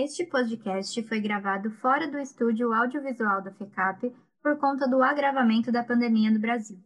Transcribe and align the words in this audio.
Este 0.00 0.24
podcast 0.24 1.02
foi 1.08 1.20
gravado 1.20 1.72
fora 1.72 2.08
do 2.08 2.20
estúdio 2.20 2.72
audiovisual 2.72 3.42
da 3.42 3.50
FECAP 3.50 4.14
por 4.40 4.56
conta 4.56 4.86
do 4.86 5.02
agravamento 5.02 5.72
da 5.72 5.82
pandemia 5.82 6.30
no 6.30 6.38
Brasil. 6.38 6.78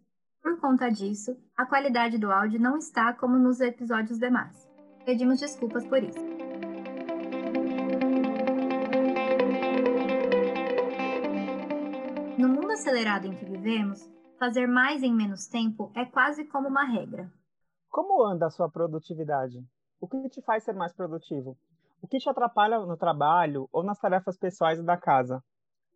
Por 0.43 0.59
conta 0.59 0.89
disso, 0.89 1.37
a 1.55 1.67
qualidade 1.67 2.17
do 2.17 2.33
áudio 2.33 2.59
não 2.59 2.79
está 2.79 3.13
como 3.13 3.39
nos 3.39 3.61
episódios 3.61 4.19
demais. 4.19 4.67
Pedimos 5.05 5.39
desculpas 5.39 5.85
por 5.87 6.03
isso. 6.03 6.25
No 12.39 12.49
mundo 12.49 12.71
acelerado 12.71 13.27
em 13.27 13.37
que 13.37 13.45
vivemos, 13.45 14.11
fazer 14.39 14.67
mais 14.67 15.03
em 15.03 15.15
menos 15.15 15.47
tempo 15.47 15.93
é 15.95 16.07
quase 16.07 16.47
como 16.47 16.67
uma 16.67 16.85
regra. 16.85 17.31
Como 17.91 18.25
anda 18.25 18.47
a 18.47 18.51
sua 18.51 18.71
produtividade? 18.71 19.63
O 20.01 20.09
que 20.09 20.31
te 20.31 20.41
faz 20.41 20.65
ser 20.65 20.75
mais 20.75 20.95
produtivo? 20.95 21.59
O 22.03 22.09
que 22.09 22.19
te 22.19 22.29
atrapalha 22.29 22.81
no 22.81 22.97
trabalho 22.97 23.69
ou 23.73 23.85
nas 23.85 23.97
tarefas 23.97 24.37
pessoais 24.37 24.85
da 24.85 24.97
casa? 24.97 25.41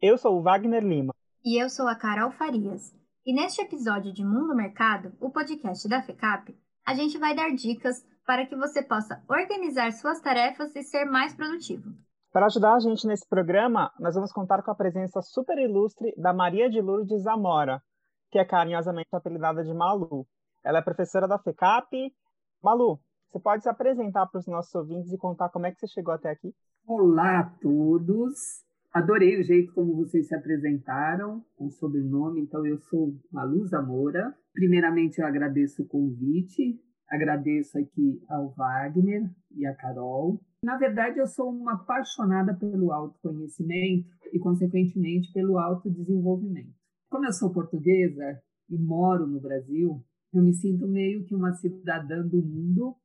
Eu 0.00 0.16
sou 0.16 0.38
o 0.38 0.42
Wagner 0.42 0.84
Lima. 0.84 1.12
E 1.44 1.60
eu 1.60 1.68
sou 1.68 1.88
a 1.88 1.96
Carol 1.96 2.30
Farias. 2.30 2.94
E 3.26 3.34
neste 3.34 3.60
episódio 3.60 4.12
de 4.12 4.24
Mundo 4.24 4.54
Mercado, 4.54 5.12
o 5.20 5.30
podcast 5.30 5.88
da 5.88 6.00
FECAP, 6.00 6.56
a 6.86 6.94
gente 6.94 7.18
vai 7.18 7.34
dar 7.34 7.50
dicas 7.50 8.06
para 8.24 8.46
que 8.46 8.54
você 8.54 8.84
possa 8.84 9.20
organizar 9.28 9.90
suas 9.90 10.20
tarefas 10.20 10.76
e 10.76 10.82
ser 10.84 11.06
mais 11.06 11.34
produtivo. 11.34 11.90
Para 12.32 12.46
ajudar 12.46 12.74
a 12.74 12.80
gente 12.80 13.04
nesse 13.04 13.28
programa, 13.28 13.92
nós 13.98 14.14
vamos 14.14 14.32
contar 14.32 14.62
com 14.62 14.70
a 14.70 14.76
presença 14.76 15.20
super 15.22 15.58
ilustre 15.58 16.14
da 16.16 16.32
Maria 16.32 16.70
de 16.70 16.80
Lourdes 16.80 17.24
Zamora, 17.24 17.82
que 18.30 18.38
é 18.38 18.44
carinhosamente 18.44 19.08
apelidada 19.12 19.64
de 19.64 19.74
Malu. 19.74 20.24
Ela 20.64 20.78
é 20.78 20.82
professora 20.82 21.26
da 21.26 21.36
FECAP. 21.36 22.14
Malu, 22.62 23.00
você 23.36 23.40
pode 23.40 23.62
se 23.62 23.68
apresentar 23.68 24.26
para 24.26 24.38
os 24.38 24.46
nossos 24.46 24.74
ouvintes 24.74 25.12
e 25.12 25.18
contar 25.18 25.50
como 25.50 25.66
é 25.66 25.70
que 25.70 25.78
você 25.78 25.86
chegou 25.86 26.14
até 26.14 26.30
aqui? 26.30 26.54
Olá 26.86 27.40
a 27.40 27.44
todos. 27.44 28.64
Adorei 28.92 29.38
o 29.38 29.44
jeito 29.44 29.74
como 29.74 29.94
vocês 29.94 30.26
se 30.26 30.34
apresentaram, 30.34 31.44
com 31.54 31.68
sobrenome. 31.68 32.40
Então, 32.40 32.64
eu 32.64 32.78
sou 32.78 33.14
Malu 33.30 33.66
Zamora. 33.66 34.34
Primeiramente, 34.54 35.20
eu 35.20 35.26
agradeço 35.26 35.82
o 35.82 35.86
convite, 35.86 36.80
agradeço 37.10 37.78
aqui 37.78 38.22
ao 38.30 38.54
Wagner 38.54 39.30
e 39.54 39.66
à 39.66 39.74
Carol. 39.74 40.40
Na 40.62 40.78
verdade, 40.78 41.18
eu 41.18 41.26
sou 41.26 41.50
uma 41.50 41.74
apaixonada 41.74 42.54
pelo 42.54 42.90
autoconhecimento 42.90 44.08
e, 44.32 44.38
consequentemente, 44.38 45.30
pelo 45.34 45.58
autodesenvolvimento. 45.58 46.72
Como 47.10 47.26
eu 47.26 47.32
sou 47.32 47.52
portuguesa 47.52 48.40
e 48.70 48.78
moro 48.78 49.26
no 49.26 49.40
Brasil, 49.40 50.02
eu 50.32 50.42
me 50.42 50.54
sinto 50.54 50.88
meio 50.88 51.22
que 51.24 51.34
uma 51.34 51.52
cidadã 51.52 52.26
do 52.26 52.38
mundo 52.42 52.96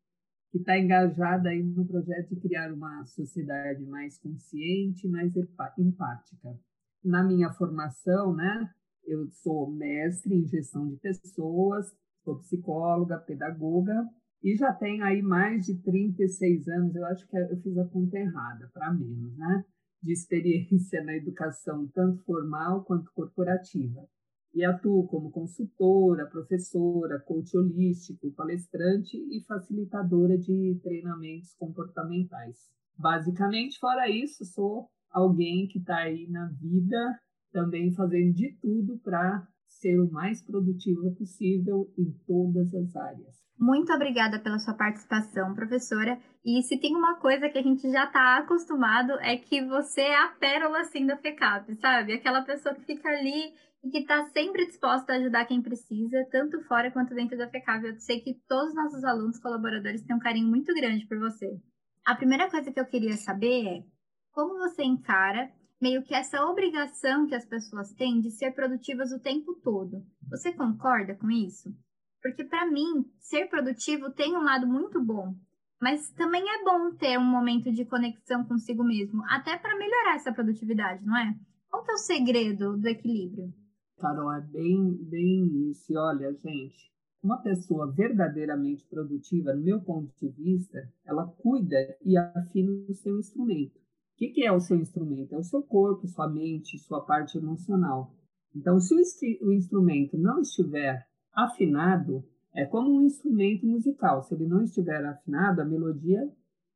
que 0.51 0.57
está 0.57 0.77
engajada 0.77 1.49
aí 1.49 1.63
no 1.63 1.85
projeto 1.85 2.35
de 2.35 2.41
criar 2.41 2.73
uma 2.73 3.05
sociedade 3.05 3.85
mais 3.85 4.17
consciente, 4.19 5.07
mais 5.07 5.33
empática. 5.77 6.59
Na 7.03 7.23
minha 7.23 7.51
formação, 7.53 8.35
né, 8.35 8.69
eu 9.05 9.29
sou 9.29 9.71
mestre 9.71 10.35
em 10.35 10.45
gestão 10.47 10.87
de 10.89 10.97
pessoas, 10.97 11.87
sou 12.23 12.37
psicóloga, 12.39 13.17
pedagoga 13.19 14.05
e 14.43 14.55
já 14.55 14.73
tenho 14.73 15.03
aí 15.03 15.21
mais 15.21 15.65
de 15.65 15.81
36 15.81 16.67
anos, 16.67 16.95
eu 16.95 17.05
acho 17.05 17.27
que 17.27 17.37
eu 17.37 17.61
fiz 17.61 17.77
a 17.77 17.85
conta 17.85 18.17
errada, 18.17 18.69
para 18.73 18.93
menos, 18.93 19.37
né, 19.37 19.63
de 20.03 20.11
experiência 20.11 21.03
na 21.03 21.15
educação 21.15 21.87
tanto 21.93 22.23
formal 22.23 22.83
quanto 22.83 23.11
corporativa 23.13 24.05
e 24.53 24.65
atuo 24.65 25.07
como 25.07 25.31
consultora, 25.31 26.25
professora, 26.25 27.19
coach 27.19 27.55
holístico, 27.55 28.31
palestrante 28.33 29.17
e 29.17 29.43
facilitadora 29.45 30.37
de 30.37 30.79
treinamentos 30.83 31.53
comportamentais. 31.55 32.57
Basicamente, 32.97 33.79
fora 33.79 34.09
isso, 34.09 34.45
sou 34.45 34.89
alguém 35.09 35.67
que 35.67 35.79
está 35.79 35.97
aí 35.97 36.27
na 36.29 36.47
vida 36.47 37.19
também 37.51 37.93
fazendo 37.93 38.33
de 38.33 38.57
tudo 38.61 38.97
para 38.99 39.45
ser 39.67 39.99
o 39.99 40.11
mais 40.11 40.41
produtiva 40.41 41.09
possível 41.17 41.91
em 41.97 42.11
todas 42.27 42.73
as 42.73 42.95
áreas. 42.95 43.41
Muito 43.57 43.93
obrigada 43.93 44.39
pela 44.39 44.57
sua 44.57 44.73
participação, 44.73 45.53
professora. 45.53 46.19
E 46.43 46.61
se 46.63 46.79
tem 46.79 46.95
uma 46.95 47.19
coisa 47.19 47.47
que 47.47 47.59
a 47.59 47.61
gente 47.61 47.89
já 47.91 48.05
está 48.05 48.37
acostumado 48.37 49.13
é 49.21 49.37
que 49.37 49.63
você 49.65 50.01
é 50.01 50.23
a 50.23 50.29
pérola 50.29 50.79
assim 50.79 51.05
da 51.05 51.15
FECAP, 51.17 51.75
sabe? 51.75 52.13
Aquela 52.13 52.41
pessoa 52.41 52.73
que 52.73 52.85
fica 52.85 53.07
ali 53.09 53.53
e 53.83 53.89
que 53.89 53.99
está 53.99 54.25
sempre 54.27 54.65
disposta 54.65 55.13
a 55.13 55.15
ajudar 55.15 55.45
quem 55.45 55.61
precisa, 55.61 56.27
tanto 56.31 56.61
fora 56.65 56.91
quanto 56.91 57.15
dentro 57.15 57.37
da 57.37 57.49
FECAV. 57.49 57.85
Eu 57.85 57.99
sei 57.99 58.21
que 58.21 58.39
todos 58.47 58.69
os 58.69 58.75
nossos 58.75 59.03
alunos, 59.03 59.39
colaboradores, 59.39 60.03
têm 60.03 60.15
um 60.15 60.19
carinho 60.19 60.47
muito 60.47 60.73
grande 60.73 61.07
por 61.07 61.17
você. 61.17 61.59
A 62.05 62.15
primeira 62.15 62.49
coisa 62.49 62.71
que 62.71 62.79
eu 62.79 62.85
queria 62.85 63.17
saber 63.17 63.65
é 63.67 63.83
como 64.31 64.59
você 64.59 64.83
encara 64.83 65.51
meio 65.81 66.03
que 66.03 66.13
essa 66.13 66.45
obrigação 66.45 67.25
que 67.25 67.33
as 67.33 67.45
pessoas 67.45 67.91
têm 67.93 68.19
de 68.19 68.29
ser 68.29 68.51
produtivas 68.51 69.11
o 69.11 69.19
tempo 69.19 69.55
todo. 69.63 70.05
Você 70.29 70.53
concorda 70.53 71.15
com 71.15 71.29
isso? 71.31 71.75
Porque 72.21 72.43
para 72.43 72.69
mim, 72.69 73.03
ser 73.19 73.47
produtivo 73.47 74.11
tem 74.11 74.37
um 74.37 74.43
lado 74.43 74.67
muito 74.67 75.03
bom, 75.03 75.33
mas 75.81 76.11
também 76.11 76.43
é 76.47 76.63
bom 76.63 76.95
ter 76.95 77.17
um 77.17 77.25
momento 77.25 77.71
de 77.71 77.83
conexão 77.83 78.45
consigo 78.45 78.83
mesmo, 78.83 79.23
até 79.27 79.57
para 79.57 79.75
melhorar 79.75 80.15
essa 80.15 80.31
produtividade, 80.31 81.03
não 81.03 81.17
é? 81.17 81.33
Qual 81.67 81.83
que 81.83 81.91
é 81.91 81.95
o 81.95 81.97
segredo 81.97 82.77
do 82.77 82.87
equilíbrio? 82.87 83.51
Carol, 84.01 84.33
é 84.33 84.41
bem, 84.41 84.93
bem 85.03 85.69
isso. 85.69 85.93
E 85.93 85.97
olha, 85.97 86.33
gente, 86.33 86.91
uma 87.23 87.37
pessoa 87.37 87.91
verdadeiramente 87.91 88.83
produtiva, 88.87 89.53
no 89.53 89.61
meu 89.61 89.79
ponto 89.79 90.11
de 90.19 90.27
vista, 90.29 90.91
ela 91.05 91.27
cuida 91.27 91.77
e 92.03 92.17
afina 92.17 92.71
o 92.89 92.93
seu 92.95 93.19
instrumento. 93.19 93.77
O 93.77 94.17
que, 94.17 94.29
que 94.29 94.43
é 94.43 94.51
o 94.51 94.59
seu 94.59 94.77
instrumento? 94.77 95.33
É 95.33 95.37
o 95.37 95.43
seu 95.43 95.61
corpo, 95.61 96.07
sua 96.07 96.27
mente, 96.27 96.79
sua 96.79 97.01
parte 97.01 97.37
emocional. 97.37 98.11
Então, 98.55 98.79
se 98.79 98.93
o 99.41 99.51
instrumento 99.53 100.17
não 100.17 100.39
estiver 100.41 101.05
afinado, 101.33 102.23
é 102.55 102.65
como 102.65 102.91
um 102.91 103.05
instrumento 103.05 103.65
musical. 103.65 104.23
Se 104.23 104.33
ele 104.33 104.47
não 104.47 104.63
estiver 104.63 105.05
afinado, 105.05 105.61
a 105.61 105.65
melodia 105.65 106.27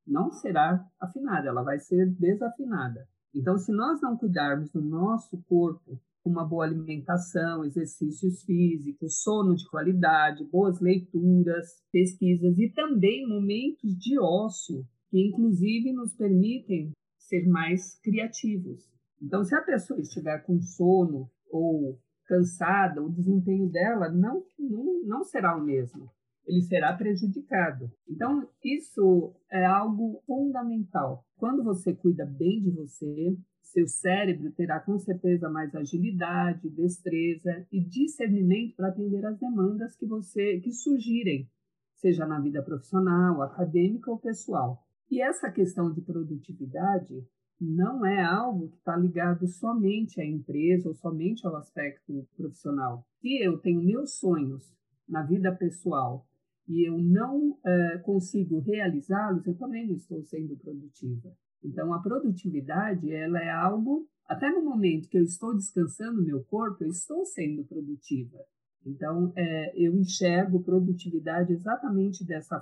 não 0.06 0.32
será 0.32 0.88
afinada, 1.00 1.50
ela 1.50 1.64
vai 1.64 1.80
ser 1.80 2.10
desafinada. 2.12 3.08
Então, 3.34 3.58
se 3.58 3.72
nós 3.72 4.00
não 4.00 4.16
cuidarmos 4.16 4.72
do 4.72 4.82
nosso 4.82 5.42
corpo, 5.44 6.00
uma 6.26 6.44
boa 6.44 6.66
alimentação, 6.66 7.64
exercícios 7.64 8.44
físicos, 8.44 9.22
sono 9.22 9.56
de 9.56 9.68
qualidade, 9.70 10.44
boas 10.46 10.80
leituras, 10.82 11.68
pesquisas 11.92 12.58
e 12.58 12.70
também 12.74 13.28
momentos 13.28 13.96
de 13.98 14.20
ócio, 14.20 14.84
que 15.10 15.28
inclusive 15.28 15.94
nos 15.94 16.14
permitem 16.16 16.92
ser 17.18 17.48
mais 17.48 18.00
criativos. 18.02 18.84
Então, 19.22 19.44
se 19.44 19.56
a 19.56 19.62
pessoa 19.62 20.00
estiver 20.00 20.40
com 20.40 20.60
sono 20.60 21.30
ou 21.50 22.00
cansada, 22.28 23.02
o 23.02 23.12
desempenho 23.12 23.70
dela 23.70 24.10
não, 24.10 24.44
não, 24.58 25.04
não 25.04 25.24
será 25.24 25.56
o 25.56 25.64
mesmo, 25.64 26.10
ele 26.46 26.62
será 26.62 26.94
prejudicado. 26.94 27.90
Então, 28.08 28.48
isso 28.64 29.34
é 29.52 29.66
algo 29.66 30.22
fundamental. 30.26 31.24
Quando 31.38 31.64
você 31.64 31.94
cuida 31.94 32.26
bem 32.26 32.62
de 32.62 32.72
você, 32.72 33.38
seu 33.76 33.88
cérebro 33.90 34.50
terá 34.54 34.80
com 34.80 34.98
certeza 34.98 35.50
mais 35.50 35.76
agilidade, 35.76 36.70
destreza 36.70 37.68
e 37.70 37.84
discernimento 37.84 38.74
para 38.74 38.88
atender 38.88 39.26
às 39.26 39.38
demandas 39.38 39.98
que 39.98 40.06
você 40.06 40.62
que 40.62 40.72
surgirem, 40.72 41.50
seja 41.96 42.26
na 42.26 42.40
vida 42.40 42.64
profissional, 42.64 43.42
acadêmica 43.42 44.10
ou 44.10 44.18
pessoal. 44.18 44.82
E 45.12 45.22
essa 45.22 45.52
questão 45.52 45.92
de 45.92 46.00
produtividade 46.00 47.22
não 47.60 48.06
é 48.06 48.24
algo 48.24 48.70
que 48.70 48.78
está 48.78 48.96
ligado 48.96 49.46
somente 49.46 50.22
à 50.22 50.26
empresa 50.26 50.88
ou 50.88 50.96
somente 50.96 51.46
ao 51.46 51.58
aspecto 51.58 52.26
profissional. 52.38 53.06
Se 53.20 53.44
eu 53.44 53.58
tenho 53.58 53.84
meus 53.84 54.18
sonhos 54.18 54.74
na 55.08 55.22
vida 55.24 55.54
pessoal 55.54 56.26
e 56.66 56.88
eu 56.88 56.98
não 56.98 57.52
uh, 57.52 58.02
consigo 58.04 58.60
realizá-los, 58.60 59.46
eu 59.46 59.56
também 59.58 59.86
não 59.86 59.96
estou 59.96 60.24
sendo 60.24 60.56
produtiva. 60.56 61.36
Então, 61.66 61.94
a 61.94 62.00
produtividade 62.00 63.12
ela 63.12 63.40
é 63.40 63.50
algo, 63.50 64.08
até 64.28 64.50
no 64.50 64.64
momento 64.64 65.10
que 65.10 65.18
eu 65.18 65.24
estou 65.24 65.56
descansando 65.56 66.24
meu 66.24 66.44
corpo, 66.44 66.84
eu 66.84 66.90
estou 66.90 67.26
sendo 67.26 67.64
produtiva. 67.64 68.38
Então, 68.86 69.34
é, 69.36 69.74
eu 69.76 69.96
enxergo 69.96 70.64
produtividade 70.64 71.52
exatamente 71.52 72.24
dessa 72.24 72.60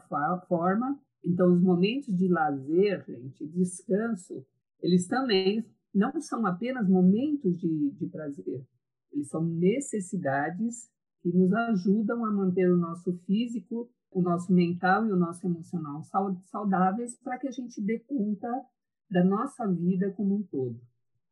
forma. 0.47 0.97
Então, 1.23 1.53
os 1.53 1.61
momentos 1.61 2.15
de 2.15 2.29
lazer, 2.29 3.03
gente, 3.05 3.45
descanso, 3.47 4.45
eles 4.81 5.05
também 5.07 5.65
não 5.93 6.19
são 6.21 6.45
apenas 6.45 6.87
momentos 6.87 7.59
de, 7.59 7.91
de 7.91 8.07
prazer, 8.07 8.65
eles 9.11 9.27
são 9.27 9.43
necessidades 9.43 10.89
que 11.21 11.29
nos 11.29 11.53
ajudam 11.53 12.25
a 12.25 12.31
manter 12.31 12.69
o 12.71 12.77
nosso 12.77 13.13
físico, 13.25 13.89
o 14.11 14.21
nosso 14.21 14.51
mental 14.51 15.05
e 15.05 15.11
o 15.11 15.15
nosso 15.15 15.45
emocional 15.45 16.03
saudáveis 16.45 17.15
para 17.19 17.37
que 17.37 17.47
a 17.47 17.51
gente 17.51 17.81
dê 17.81 17.99
conta 17.99 18.49
da 19.09 19.23
nossa 19.23 19.67
vida 19.67 20.11
como 20.11 20.35
um 20.35 20.43
todo. 20.43 20.79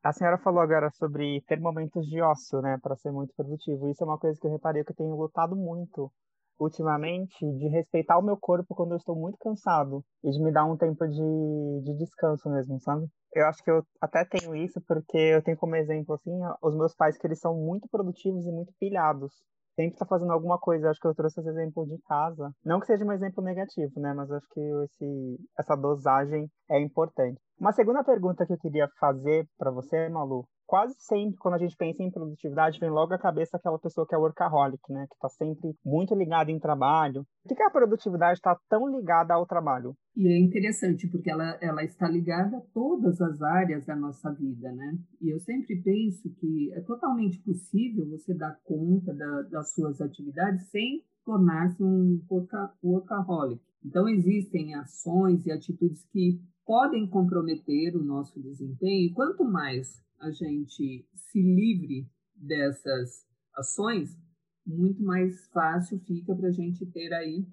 A 0.03 0.11
senhora 0.11 0.37
falou 0.39 0.61
agora 0.61 0.89
sobre 0.91 1.41
ter 1.41 1.59
momentos 1.59 2.07
de 2.07 2.21
ócio, 2.21 2.59
né, 2.61 2.77
para 2.81 2.95
ser 2.95 3.11
muito 3.11 3.33
produtivo. 3.35 3.87
Isso 3.87 4.03
é 4.03 4.07
uma 4.07 4.17
coisa 4.17 4.39
que 4.39 4.47
eu 4.47 4.51
reparei 4.51 4.83
que 4.83 4.91
eu 4.91 4.95
tenho 4.95 5.15
lutado 5.15 5.55
muito 5.55 6.11
ultimamente 6.59 7.37
de 7.39 7.67
respeitar 7.67 8.17
o 8.17 8.21
meu 8.21 8.37
corpo 8.37 8.75
quando 8.75 8.91
eu 8.91 8.97
estou 8.97 9.15
muito 9.15 9.37
cansado 9.39 10.03
e 10.23 10.29
de 10.31 10.39
me 10.39 10.51
dar 10.51 10.65
um 10.65 10.77
tempo 10.77 11.07
de, 11.07 11.81
de 11.83 11.97
descanso 11.97 12.49
mesmo, 12.49 12.79
sabe? 12.79 13.07
Eu 13.33 13.47
acho 13.47 13.63
que 13.63 13.71
eu 13.71 13.83
até 13.99 14.25
tenho 14.25 14.55
isso 14.55 14.79
porque 14.87 15.17
eu 15.17 15.41
tenho 15.41 15.57
como 15.57 15.75
exemplo, 15.75 16.15
assim, 16.15 16.31
os 16.61 16.75
meus 16.75 16.93
pais 16.95 17.17
que 17.17 17.25
eles 17.25 17.39
são 17.39 17.55
muito 17.55 17.87
produtivos 17.89 18.45
e 18.45 18.51
muito 18.51 18.73
pilhados 18.79 19.33
sempre 19.75 19.93
está 19.93 20.05
fazendo 20.05 20.31
alguma 20.31 20.57
coisa. 20.59 20.89
Acho 20.89 20.99
que 20.99 21.07
eu 21.07 21.15
trouxe 21.15 21.39
esse 21.39 21.49
exemplo 21.49 21.85
de 21.85 21.97
casa. 22.03 22.51
Não 22.63 22.79
que 22.79 22.85
seja 22.87 23.05
um 23.05 23.11
exemplo 23.11 23.43
negativo, 23.43 23.99
né? 23.99 24.13
Mas 24.13 24.31
acho 24.31 24.47
que 24.51 24.59
esse, 24.59 25.39
essa 25.57 25.75
dosagem 25.75 26.47
é 26.69 26.79
importante. 26.79 27.39
Uma 27.59 27.71
segunda 27.71 28.03
pergunta 28.03 28.45
que 28.45 28.53
eu 28.53 28.57
queria 28.57 28.87
fazer 28.99 29.45
para 29.57 29.71
você, 29.71 30.09
Malu, 30.09 30.45
quase 30.71 30.95
sempre, 30.99 31.35
quando 31.37 31.55
a 31.55 31.57
gente 31.57 31.75
pensa 31.75 32.01
em 32.01 32.09
produtividade, 32.09 32.79
vem 32.79 32.89
logo 32.89 33.13
à 33.13 33.19
cabeça 33.19 33.57
aquela 33.57 33.77
pessoa 33.77 34.07
que 34.07 34.15
é 34.15 34.17
workaholic, 34.17 34.81
né? 34.89 35.05
Que 35.09 35.15
está 35.15 35.27
sempre 35.27 35.75
muito 35.83 36.15
ligada 36.15 36.49
em 36.49 36.57
trabalho. 36.57 37.27
Por 37.43 37.57
que 37.57 37.61
a 37.61 37.69
produtividade 37.69 38.39
está 38.39 38.57
tão 38.69 38.87
ligada 38.87 39.33
ao 39.33 39.45
trabalho? 39.45 39.93
E 40.15 40.25
é 40.29 40.39
interessante, 40.39 41.09
porque 41.09 41.29
ela, 41.29 41.57
ela 41.59 41.83
está 41.83 42.07
ligada 42.07 42.55
a 42.55 42.61
todas 42.73 43.19
as 43.19 43.41
áreas 43.41 43.85
da 43.85 43.97
nossa 43.97 44.31
vida, 44.31 44.71
né? 44.71 44.97
E 45.19 45.33
eu 45.33 45.41
sempre 45.41 45.75
penso 45.75 46.33
que 46.39 46.71
é 46.73 46.79
totalmente 46.79 47.37
possível 47.39 48.07
você 48.09 48.33
dar 48.33 48.57
conta 48.63 49.13
da, 49.13 49.41
das 49.41 49.73
suas 49.73 49.99
atividades 49.99 50.69
sem 50.69 51.03
tornar-se 51.25 51.83
um 51.83 52.21
workaholic. 52.81 53.61
Então, 53.83 54.07
existem 54.07 54.73
ações 54.75 55.45
e 55.45 55.51
atitudes 55.51 56.05
que 56.13 56.39
podem 56.65 57.09
comprometer 57.09 57.93
o 57.97 58.03
nosso 58.05 58.41
desempenho, 58.41 59.09
e 59.09 59.13
quanto 59.13 59.43
mais 59.43 60.01
a 60.21 60.31
gente 60.31 61.05
se 61.13 61.41
livre 61.41 62.07
dessas 62.35 63.25
ações, 63.55 64.17
muito 64.65 65.03
mais 65.03 65.47
fácil 65.47 65.99
fica 65.99 66.35
para 66.35 66.49
a 66.49 66.51
gente 66.51 66.85
ter 66.85 67.13
aí 67.13 67.45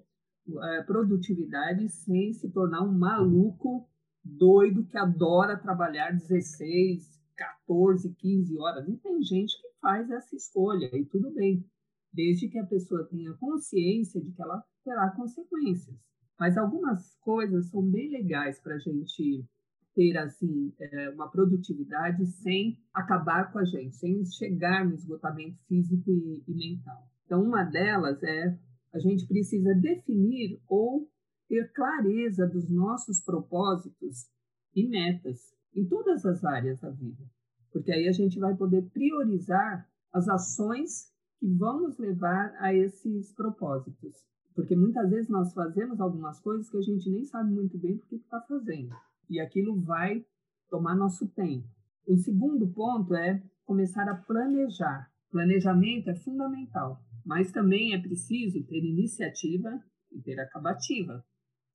é, 0.63 0.83
produtividade 0.83 1.89
sem 1.89 2.33
se 2.33 2.49
tornar 2.51 2.83
um 2.83 2.91
maluco 2.91 3.87
doido 4.23 4.85
que 4.85 4.97
adora 4.97 5.57
trabalhar 5.57 6.11
16, 6.11 7.19
14, 7.35 8.13
15 8.15 8.57
horas. 8.57 8.87
E 8.87 8.97
tem 8.97 9.21
gente 9.23 9.59
que 9.61 9.69
faz 9.81 10.09
essa 10.09 10.35
escolha, 10.35 10.89
e 10.95 11.05
tudo 11.05 11.31
bem, 11.31 11.65
desde 12.13 12.47
que 12.49 12.59
a 12.59 12.65
pessoa 12.65 13.05
tenha 13.05 13.33
consciência 13.33 14.21
de 14.21 14.31
que 14.31 14.41
ela 14.41 14.63
terá 14.83 15.09
consequências. 15.11 15.95
Mas 16.39 16.57
algumas 16.57 17.15
coisas 17.17 17.69
são 17.69 17.83
bem 17.83 18.09
legais 18.09 18.59
para 18.59 18.75
a 18.75 18.79
gente 18.79 19.45
ter 19.93 20.17
assim 20.17 20.73
é, 20.79 21.09
uma 21.09 21.29
produtividade 21.29 22.25
sem 22.25 22.77
acabar 22.93 23.51
com 23.51 23.59
a 23.59 23.65
gente, 23.65 23.95
sem 23.95 24.23
chegar 24.25 24.85
no 24.85 24.95
esgotamento 24.95 25.57
físico 25.67 26.09
e, 26.09 26.43
e 26.47 26.53
mental. 26.53 27.09
Então, 27.25 27.43
uma 27.43 27.63
delas 27.63 28.21
é 28.23 28.57
a 28.93 28.99
gente 28.99 29.27
precisa 29.27 29.73
definir 29.75 30.59
ou 30.67 31.07
ter 31.47 31.71
clareza 31.73 32.47
dos 32.47 32.69
nossos 32.69 33.21
propósitos 33.21 34.29
e 34.75 34.87
metas 34.87 35.39
em 35.75 35.85
todas 35.87 36.25
as 36.25 36.43
áreas 36.43 36.79
da 36.79 36.89
vida, 36.89 37.23
porque 37.71 37.91
aí 37.91 38.07
a 38.07 38.11
gente 38.11 38.39
vai 38.39 38.55
poder 38.55 38.89
priorizar 38.89 39.87
as 40.11 40.27
ações 40.27 41.11
que 41.39 41.47
vão 41.47 41.81
nos 41.81 41.97
levar 41.97 42.53
a 42.59 42.73
esses 42.73 43.31
propósitos. 43.33 44.15
Porque 44.55 44.75
muitas 44.75 45.09
vezes 45.09 45.29
nós 45.29 45.53
fazemos 45.53 46.01
algumas 46.01 46.39
coisas 46.39 46.69
que 46.69 46.77
a 46.77 46.81
gente 46.81 47.09
nem 47.09 47.23
sabe 47.23 47.51
muito 47.51 47.77
bem 47.77 47.97
por 47.97 48.07
que 48.07 48.15
está 48.15 48.41
fazendo 48.41 48.93
e 49.29 49.39
aquilo 49.39 49.79
vai 49.81 50.25
tomar 50.69 50.95
nosso 50.95 51.27
tempo. 51.29 51.67
O 52.07 52.17
segundo 52.17 52.67
ponto 52.67 53.13
é 53.13 53.41
começar 53.65 54.09
a 54.09 54.15
planejar. 54.15 55.11
Planejamento 55.29 56.09
é 56.09 56.15
fundamental, 56.15 56.99
mas 57.23 57.51
também 57.51 57.93
é 57.93 58.01
preciso 58.01 58.63
ter 58.63 58.83
iniciativa 58.83 59.79
e 60.11 60.19
ter 60.19 60.39
acabativa. 60.39 61.23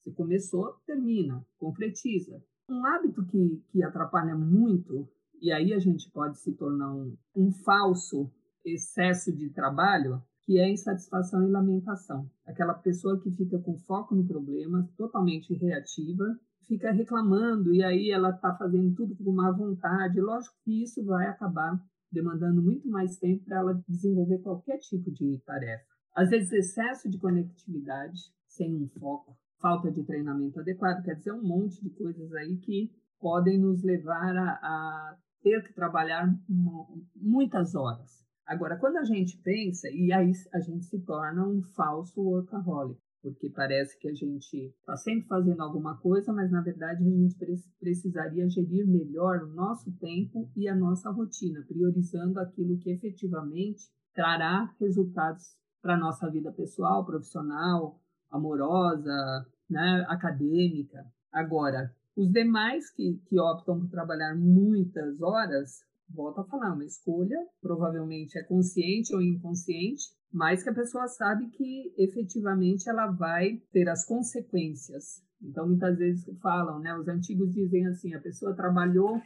Você 0.02 0.10
começou, 0.10 0.74
termina, 0.86 1.46
concretiza. 1.56 2.42
Um 2.68 2.84
hábito 2.84 3.24
que, 3.26 3.62
que 3.70 3.82
atrapalha 3.82 4.34
muito, 4.34 5.08
e 5.40 5.52
aí 5.52 5.72
a 5.72 5.78
gente 5.78 6.10
pode 6.10 6.38
se 6.40 6.52
tornar 6.54 6.92
um, 6.92 7.16
um 7.36 7.52
falso 7.52 8.30
excesso 8.64 9.32
de 9.32 9.50
trabalho, 9.50 10.20
que 10.42 10.58
é 10.58 10.68
insatisfação 10.68 11.46
e 11.46 11.50
lamentação. 11.50 12.28
Aquela 12.44 12.74
pessoa 12.74 13.20
que 13.20 13.30
fica 13.30 13.58
com 13.58 13.78
foco 13.78 14.14
no 14.14 14.26
problema, 14.26 14.90
totalmente 14.96 15.54
reativa 15.54 16.24
fica 16.66 16.90
reclamando 16.90 17.74
e 17.74 17.82
aí 17.82 18.10
ela 18.10 18.30
está 18.30 18.54
fazendo 18.54 18.94
tudo 18.94 19.16
com 19.16 19.32
má 19.32 19.50
vontade. 19.50 20.20
Lógico 20.20 20.56
que 20.64 20.82
isso 20.82 21.04
vai 21.04 21.26
acabar 21.26 21.78
demandando 22.10 22.62
muito 22.62 22.88
mais 22.88 23.18
tempo 23.18 23.44
para 23.44 23.58
ela 23.58 23.84
desenvolver 23.88 24.38
qualquer 24.38 24.78
tipo 24.78 25.10
de 25.10 25.38
tarefa. 25.44 25.84
Às 26.14 26.30
vezes, 26.30 26.52
excesso 26.52 27.10
de 27.10 27.18
conectividade 27.18 28.20
sem 28.46 28.74
um 28.74 28.88
foco, 28.88 29.36
falta 29.60 29.90
de 29.90 30.04
treinamento 30.04 30.60
adequado, 30.60 31.02
quer 31.02 31.16
dizer, 31.16 31.32
um 31.32 31.42
monte 31.42 31.82
de 31.82 31.90
coisas 31.90 32.32
aí 32.34 32.56
que 32.58 32.92
podem 33.18 33.58
nos 33.58 33.82
levar 33.82 34.36
a, 34.36 34.50
a 34.62 35.16
ter 35.42 35.62
que 35.64 35.74
trabalhar 35.74 36.32
uma, 36.48 36.86
muitas 37.16 37.74
horas. 37.74 38.24
Agora, 38.46 38.78
quando 38.78 38.98
a 38.98 39.04
gente 39.04 39.36
pensa, 39.38 39.88
e 39.90 40.12
aí 40.12 40.30
a 40.52 40.60
gente 40.60 40.84
se 40.84 41.00
torna 41.00 41.46
um 41.48 41.62
falso 41.62 42.20
workaholic, 42.20 43.00
porque 43.24 43.48
parece 43.48 43.98
que 43.98 44.06
a 44.06 44.12
gente 44.12 44.66
está 44.78 44.94
sempre 44.98 45.26
fazendo 45.26 45.62
alguma 45.62 45.96
coisa, 45.96 46.30
mas 46.30 46.50
na 46.50 46.60
verdade 46.60 47.02
a 47.02 47.10
gente 47.10 47.34
precisaria 47.80 48.46
gerir 48.50 48.86
melhor 48.86 49.44
o 49.44 49.54
nosso 49.54 49.90
tempo 49.92 50.50
e 50.54 50.68
a 50.68 50.76
nossa 50.76 51.10
rotina, 51.10 51.64
priorizando 51.66 52.38
aquilo 52.38 52.76
que 52.76 52.90
efetivamente 52.90 53.88
trará 54.12 54.70
resultados 54.78 55.56
para 55.80 55.94
a 55.94 55.98
nossa 55.98 56.28
vida 56.28 56.52
pessoal, 56.52 57.06
profissional, 57.06 57.98
amorosa, 58.30 59.46
né, 59.70 60.04
acadêmica. 60.06 61.02
Agora, 61.32 61.90
os 62.14 62.30
demais 62.30 62.90
que, 62.90 63.18
que 63.26 63.40
optam 63.40 63.80
por 63.80 63.88
trabalhar 63.88 64.36
muitas 64.36 65.22
horas, 65.22 65.82
volto 66.10 66.42
a 66.42 66.44
falar, 66.44 66.74
uma 66.74 66.84
escolha, 66.84 67.38
provavelmente 67.62 68.38
é 68.38 68.42
consciente 68.42 69.14
ou 69.14 69.22
inconsciente, 69.22 70.12
mas 70.34 70.64
que 70.64 70.68
a 70.68 70.74
pessoa 70.74 71.06
sabe 71.06 71.46
que 71.46 71.94
efetivamente 71.96 72.90
ela 72.90 73.06
vai 73.06 73.62
ter 73.72 73.88
as 73.88 74.04
consequências. 74.04 75.22
Então, 75.40 75.68
muitas 75.68 75.96
vezes 75.96 76.28
falam, 76.40 76.80
né? 76.80 76.92
Os 76.98 77.06
antigos 77.06 77.54
dizem 77.54 77.86
assim: 77.86 78.12
a 78.14 78.20
pessoa 78.20 78.52
trabalhou 78.52 79.22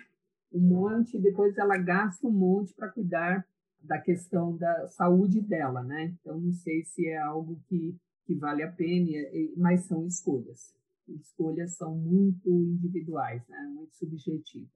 um 0.52 0.60
monte, 0.60 1.19
depois 1.19 1.56
ela 1.56 1.78
gasta 1.78 2.26
um 2.26 2.31
monte 2.31 2.75
para 2.75 2.90
cuidar 2.90 3.43
da 3.81 3.99
questão 3.99 4.55
da 4.58 4.87
saúde 4.88 5.40
dela, 5.40 5.82
né? 5.82 6.14
Então, 6.20 6.38
não 6.38 6.52
sei 6.52 6.84
se 6.84 7.06
é 7.06 7.16
algo 7.16 7.58
que, 7.69 7.96
que 8.26 8.34
vale 8.34 8.62
a 8.62 8.70
pena, 8.70 9.08
mas 9.56 9.87
são 9.87 10.06
escolhas. 10.06 10.75
Escolhas 11.08 11.75
são 11.76 11.96
muito 11.96 12.50
individuais, 12.50 13.43
né? 13.49 13.58
Muito 13.75 13.96
subjetivas. 13.96 14.69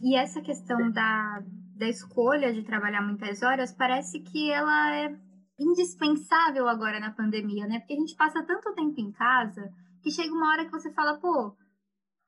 E 0.00 0.14
essa 0.14 0.40
questão 0.40 0.92
da, 0.92 1.42
da 1.74 1.88
escolha 1.88 2.52
de 2.52 2.62
trabalhar 2.62 3.02
muitas 3.02 3.42
horas 3.42 3.72
parece 3.72 4.20
que 4.20 4.52
ela 4.52 4.94
é 4.94 5.27
indispensável 5.58 6.68
agora 6.68 7.00
na 7.00 7.10
pandemia, 7.10 7.66
né? 7.66 7.80
Porque 7.80 7.94
a 7.94 7.98
gente 7.98 8.14
passa 8.14 8.42
tanto 8.42 8.74
tempo 8.74 9.00
em 9.00 9.10
casa 9.12 9.72
que 10.02 10.10
chega 10.10 10.32
uma 10.32 10.50
hora 10.50 10.64
que 10.64 10.70
você 10.70 10.92
fala, 10.92 11.18
pô, 11.18 11.56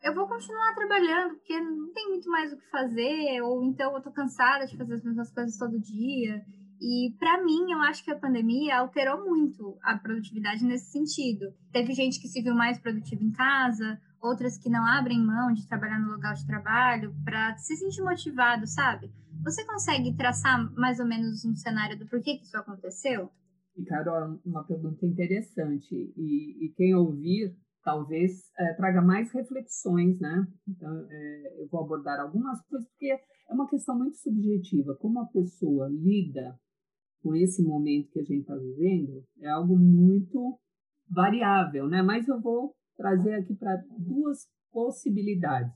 eu 0.03 0.15
vou 0.15 0.27
continuar 0.27 0.75
trabalhando 0.75 1.35
porque 1.35 1.61
não 1.61 1.93
tem 1.93 2.09
muito 2.09 2.29
mais 2.29 2.53
o 2.53 2.57
que 2.57 2.71
fazer, 2.71 3.41
ou 3.43 3.63
então 3.65 3.95
eu 3.95 4.03
tô 4.03 4.11
cansada 4.11 4.67
de 4.67 4.77
fazer 4.77 4.95
as 4.95 5.05
mesmas 5.05 5.33
coisas 5.33 5.57
todo 5.57 5.79
dia. 5.79 6.43
E 6.81 7.15
para 7.19 7.45
mim, 7.45 7.71
eu 7.71 7.79
acho 7.83 8.03
que 8.03 8.11
a 8.11 8.19
pandemia 8.19 8.79
alterou 8.79 9.23
muito 9.25 9.79
a 9.83 9.99
produtividade 9.99 10.65
nesse 10.65 10.91
sentido. 10.91 11.53
Teve 11.71 11.93
gente 11.93 12.19
que 12.19 12.29
se 12.29 12.43
viu 12.43 12.55
mais 12.55 12.79
produtiva 12.79 13.23
em 13.23 13.31
casa, 13.31 14.01
outras 14.21 14.57
que 14.57 14.71
não 14.71 14.87
abrem 14.87 15.23
mão 15.23 15.53
de 15.53 15.67
trabalhar 15.69 15.99
no 15.99 16.13
local 16.13 16.33
de 16.33 16.47
trabalho 16.47 17.15
para 17.23 17.57
se 17.59 17.77
sentir 17.77 18.03
motivado, 18.03 18.67
sabe? 18.67 19.11
Você 19.43 19.65
consegue 19.65 20.15
traçar 20.17 20.71
mais 20.75 21.01
ou 21.01 21.07
menos 21.07 21.45
um 21.45 21.55
cenário 21.55 21.99
do 21.99 22.07
porquê 22.07 22.37
que 22.37 22.45
isso 22.45 22.57
aconteceu? 22.57 23.31
E, 23.75 23.85
Carol, 23.85 24.39
uma 24.45 24.65
pergunta 24.65 25.07
interessante. 25.07 25.95
E, 25.95 26.67
e 26.67 26.73
quem 26.77 26.95
ouvir 26.95 27.57
talvez 27.83 28.51
é, 28.59 28.75
traga 28.75 29.01
mais 29.01 29.33
reflexões, 29.33 30.21
né? 30.21 30.47
Então, 30.69 31.07
é, 31.09 31.63
eu 31.63 31.69
vou 31.69 31.81
abordar 31.81 32.21
algumas 32.21 32.61
coisas, 32.67 32.87
porque 32.91 33.07
é 33.07 33.55
uma 33.55 33.69
questão 33.69 33.97
muito 33.97 34.17
subjetiva. 34.19 34.95
Como 34.97 35.21
a 35.21 35.27
pessoa 35.27 35.89
lida 35.89 36.59
com 37.23 37.35
esse 37.35 37.63
momento 37.63 38.11
que 38.11 38.21
a 38.21 38.25
gente 38.25 38.43
está 38.43 38.57
vivendo 38.57 39.25
é 39.41 39.49
algo 39.49 39.79
muito 39.79 40.59
variável, 41.09 41.89
né? 41.89 42.03
Mas 42.03 42.29
eu 42.29 42.41
vou 42.41 42.75
trazer 42.95 43.35
aqui 43.37 43.55
para 43.55 43.83
duas 43.99 44.47
possibilidades. 44.71 45.73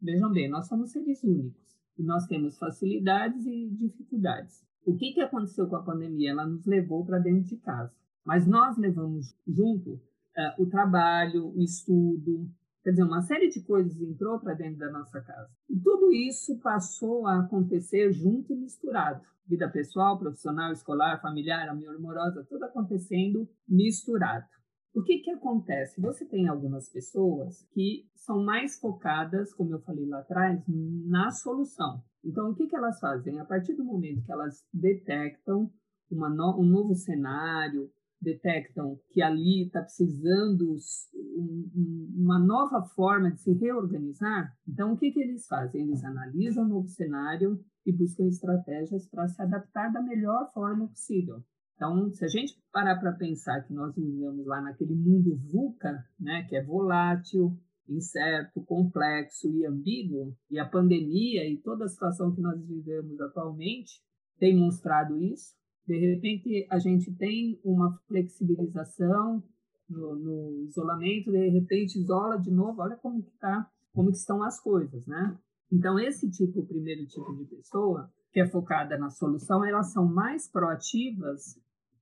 Vejam 0.00 0.30
bem, 0.30 0.48
nós 0.48 0.68
somos 0.68 0.92
seres 0.92 1.24
únicos 1.24 1.67
e 1.98 2.02
nós 2.02 2.26
temos 2.26 2.56
facilidades 2.58 3.44
e 3.46 3.68
dificuldades. 3.70 4.64
O 4.86 4.96
que, 4.96 5.12
que 5.12 5.20
aconteceu 5.20 5.66
com 5.66 5.76
a 5.76 5.82
pandemia? 5.82 6.30
Ela 6.30 6.46
nos 6.46 6.64
levou 6.64 7.04
para 7.04 7.18
dentro 7.18 7.44
de 7.44 7.56
casa, 7.56 7.92
mas 8.24 8.46
nós 8.46 8.78
levamos 8.78 9.34
junto 9.46 9.94
uh, 9.94 10.62
o 10.62 10.66
trabalho, 10.66 11.52
o 11.54 11.60
estudo, 11.60 12.48
Quer 12.88 12.92
dizer, 12.92 13.02
uma 13.02 13.20
série 13.20 13.48
de 13.48 13.60
coisas 13.64 14.00
entrou 14.00 14.38
para 14.40 14.54
dentro 14.54 14.78
da 14.78 14.90
nossa 14.90 15.20
casa. 15.20 15.50
E 15.68 15.78
tudo 15.78 16.10
isso 16.10 16.58
passou 16.60 17.26
a 17.26 17.40
acontecer 17.40 18.10
junto 18.12 18.52
e 18.52 18.56
misturado. 18.56 19.20
Vida 19.46 19.68
pessoal, 19.68 20.18
profissional, 20.18 20.72
escolar, 20.72 21.20
familiar, 21.20 21.68
amorosa, 21.68 22.46
tudo 22.48 22.64
acontecendo 22.64 23.46
misturado. 23.68 24.46
O 24.94 25.02
que, 25.02 25.18
que 25.18 25.30
acontece? 25.30 26.00
Você 26.00 26.24
tem 26.24 26.48
algumas 26.48 26.90
pessoas 26.90 27.62
que 27.72 28.06
são 28.14 28.42
mais 28.42 28.78
focadas, 28.78 29.54
como 29.54 29.74
eu 29.74 29.80
falei 29.80 30.06
lá 30.06 30.20
atrás, 30.20 30.62
na 30.66 31.30
solução. 31.30 32.02
Então, 32.24 32.50
o 32.50 32.54
que, 32.54 32.66
que 32.66 32.76
elas 32.76 32.98
fazem? 32.98 33.38
A 33.38 33.44
partir 33.44 33.74
do 33.74 33.84
momento 33.84 34.24
que 34.24 34.32
elas 34.32 34.64
detectam 34.72 35.70
no, 36.10 36.60
um 36.60 36.66
novo 36.66 36.94
cenário, 36.94 37.90
detectam 38.20 38.98
que 39.10 39.22
ali 39.22 39.66
está 39.66 39.80
precisando 39.80 40.74
um, 41.14 41.70
um, 41.74 42.14
uma 42.16 42.38
nova 42.38 42.82
forma 42.94 43.30
de 43.30 43.40
se 43.40 43.52
reorganizar, 43.52 44.52
então 44.66 44.92
o 44.92 44.96
que, 44.96 45.12
que 45.12 45.20
eles 45.20 45.46
fazem? 45.46 45.82
Eles 45.82 46.02
analisam 46.04 46.64
o 46.64 46.68
novo 46.68 46.88
cenário 46.88 47.60
e 47.86 47.92
buscam 47.92 48.26
estratégias 48.26 49.08
para 49.08 49.28
se 49.28 49.40
adaptar 49.40 49.92
da 49.92 50.02
melhor 50.02 50.50
forma 50.52 50.88
possível. 50.88 51.42
Então, 51.78 52.12
se 52.12 52.24
a 52.24 52.28
gente 52.28 52.60
parar 52.72 52.98
para 52.98 53.12
pensar 53.12 53.62
que 53.62 53.72
nós 53.72 53.94
vivemos 53.94 54.44
lá 54.44 54.60
naquele 54.60 54.96
mundo 54.96 55.38
VUCA, 55.48 56.04
né, 56.18 56.42
que 56.48 56.56
é 56.56 56.64
volátil, 56.64 57.56
incerto, 57.88 58.60
complexo 58.64 59.48
e 59.48 59.64
ambíguo, 59.64 60.36
e 60.50 60.58
a 60.58 60.68
pandemia 60.68 61.48
e 61.48 61.56
toda 61.58 61.84
a 61.84 61.88
situação 61.88 62.34
que 62.34 62.40
nós 62.40 62.60
vivemos 62.66 63.20
atualmente 63.20 64.02
tem 64.40 64.58
mostrado 64.58 65.22
isso, 65.22 65.56
de 65.86 65.96
repente, 65.96 66.66
a 66.68 66.80
gente 66.80 67.14
tem 67.14 67.60
uma 67.64 67.96
flexibilização 68.08 69.40
no, 69.88 70.16
no 70.16 70.64
isolamento, 70.64 71.30
de 71.30 71.48
repente 71.48 71.96
isola 71.96 72.38
de 72.38 72.50
novo, 72.50 72.82
olha 72.82 72.96
como 72.96 73.22
que 73.22 73.30
tá, 73.38 73.70
como 73.92 74.10
que 74.10 74.18
estão 74.18 74.42
as 74.42 74.60
coisas, 74.60 75.06
né? 75.06 75.38
Então, 75.70 75.96
esse 75.96 76.28
tipo, 76.28 76.60
o 76.60 76.66
primeiro 76.66 77.06
tipo 77.06 77.36
de 77.36 77.44
pessoa, 77.44 78.12
que 78.32 78.40
é 78.40 78.48
focada 78.48 78.98
na 78.98 79.10
solução, 79.10 79.64
elas 79.64 79.92
são 79.92 80.04
mais 80.04 80.50
proativas 80.50 81.56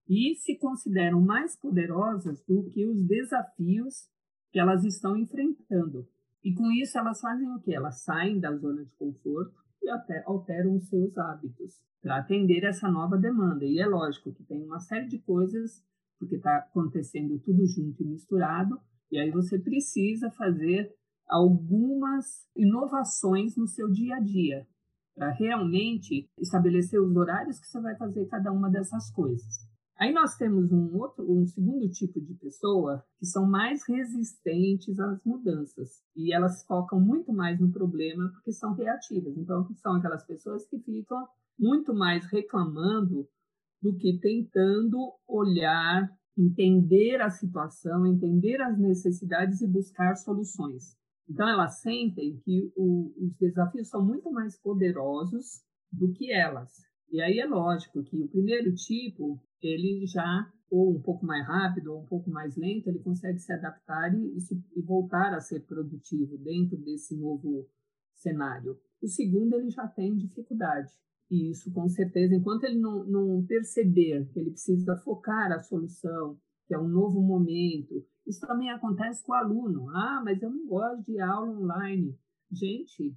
e 0.08 0.34
se 0.36 0.56
consideram 0.58 1.20
mais 1.20 1.56
poderosas 1.56 2.42
do 2.46 2.64
que 2.70 2.86
os 2.86 3.02
desafios 3.06 4.08
que 4.52 4.60
elas 4.60 4.84
estão 4.84 5.16
enfrentando. 5.16 6.06
E 6.44 6.54
com 6.54 6.70
isso 6.70 6.96
elas 6.96 7.20
fazem 7.20 7.48
o 7.50 7.60
quê? 7.60 7.74
Elas 7.74 8.02
saem 8.02 8.38
da 8.38 8.54
zona 8.56 8.84
de 8.84 8.94
conforto 8.94 9.54
e 9.82 9.90
até 9.90 10.22
alteram 10.26 10.76
os 10.76 10.88
seus 10.88 11.16
hábitos 11.18 11.80
para 12.00 12.18
atender 12.18 12.64
essa 12.64 12.88
nova 12.88 13.16
demanda. 13.16 13.64
E 13.64 13.80
é 13.80 13.86
lógico 13.86 14.32
que 14.32 14.44
tem 14.44 14.62
uma 14.62 14.78
série 14.78 15.08
de 15.08 15.18
coisas, 15.18 15.84
porque 16.18 16.36
está 16.36 16.58
acontecendo 16.58 17.38
tudo 17.40 17.66
junto 17.66 18.02
e 18.02 18.06
misturado, 18.06 18.80
e 19.10 19.18
aí 19.18 19.30
você 19.30 19.58
precisa 19.58 20.30
fazer 20.30 20.94
algumas 21.28 22.46
inovações 22.54 23.56
no 23.56 23.66
seu 23.66 23.90
dia 23.90 24.16
a 24.16 24.20
dia, 24.20 24.66
para 25.16 25.32
realmente 25.32 26.30
estabelecer 26.38 27.00
os 27.00 27.16
horários 27.16 27.58
que 27.58 27.66
você 27.66 27.80
vai 27.80 27.96
fazer 27.96 28.26
cada 28.26 28.52
uma 28.52 28.70
dessas 28.70 29.10
coisas. 29.10 29.75
Aí 29.98 30.12
nós 30.12 30.36
temos 30.36 30.70
um 30.70 30.94
outro, 30.94 31.24
um 31.30 31.46
segundo 31.46 31.88
tipo 31.88 32.20
de 32.20 32.34
pessoa 32.34 33.02
que 33.18 33.24
são 33.24 33.46
mais 33.46 33.82
resistentes 33.88 34.98
às 35.00 35.24
mudanças 35.24 36.02
e 36.14 36.34
elas 36.34 36.62
focam 36.66 37.00
muito 37.00 37.32
mais 37.32 37.58
no 37.58 37.72
problema 37.72 38.30
porque 38.34 38.52
são 38.52 38.74
reativas. 38.74 39.36
Então 39.38 39.66
são 39.76 39.94
aquelas 39.94 40.22
pessoas 40.26 40.66
que 40.68 40.78
ficam 40.80 41.26
muito 41.58 41.94
mais 41.94 42.26
reclamando 42.26 43.26
do 43.80 43.96
que 43.96 44.18
tentando 44.20 45.14
olhar, 45.26 46.10
entender 46.36 47.22
a 47.22 47.30
situação, 47.30 48.06
entender 48.06 48.60
as 48.60 48.78
necessidades 48.78 49.62
e 49.62 49.66
buscar 49.66 50.14
soluções. 50.16 50.94
Então 51.26 51.48
elas 51.48 51.80
sentem 51.80 52.38
que 52.44 52.70
o, 52.76 53.14
os 53.16 53.34
desafios 53.38 53.88
são 53.88 54.04
muito 54.04 54.30
mais 54.30 54.60
poderosos 54.60 55.62
do 55.90 56.12
que 56.12 56.30
elas. 56.30 56.70
E 57.10 57.20
aí 57.20 57.38
é 57.38 57.46
lógico 57.46 58.02
que 58.02 58.20
o 58.22 58.28
primeiro 58.28 58.74
tipo 58.74 59.40
ele 59.66 60.06
já, 60.06 60.50
ou 60.70 60.96
um 60.96 61.00
pouco 61.00 61.24
mais 61.24 61.46
rápido, 61.46 61.92
ou 61.92 62.02
um 62.02 62.06
pouco 62.06 62.30
mais 62.30 62.56
lento, 62.56 62.88
ele 62.88 62.98
consegue 62.98 63.38
se 63.38 63.52
adaptar 63.52 64.14
e, 64.14 64.36
e, 64.76 64.82
voltar 64.82 65.34
a 65.34 65.40
ser 65.40 65.60
produtivo 65.60 66.38
dentro 66.38 66.76
desse 66.76 67.16
novo 67.16 67.68
cenário. 68.14 68.78
O 69.02 69.08
segundo, 69.08 69.54
ele 69.54 69.70
já 69.70 69.86
tem 69.86 70.16
dificuldade. 70.16 70.90
E 71.30 71.50
isso, 71.50 71.72
com 71.72 71.88
certeza, 71.88 72.34
enquanto 72.34 72.64
ele 72.64 72.78
não, 72.78 73.04
não 73.04 73.44
perceber 73.46 74.28
que 74.32 74.38
ele 74.38 74.50
precisa 74.50 74.96
focar 74.96 75.50
a 75.52 75.60
solução, 75.60 76.38
que 76.66 76.74
é 76.74 76.78
um 76.78 76.88
novo 76.88 77.20
momento, 77.20 78.04
isso 78.26 78.40
também 78.46 78.70
acontece 78.70 79.24
com 79.24 79.32
o 79.32 79.36
aluno. 79.36 79.88
Ah, 79.90 80.20
mas 80.24 80.42
eu 80.42 80.50
não 80.50 80.66
gosto 80.66 81.04
de 81.04 81.20
aula 81.20 81.58
online. 81.58 82.18
Gente, 82.50 83.14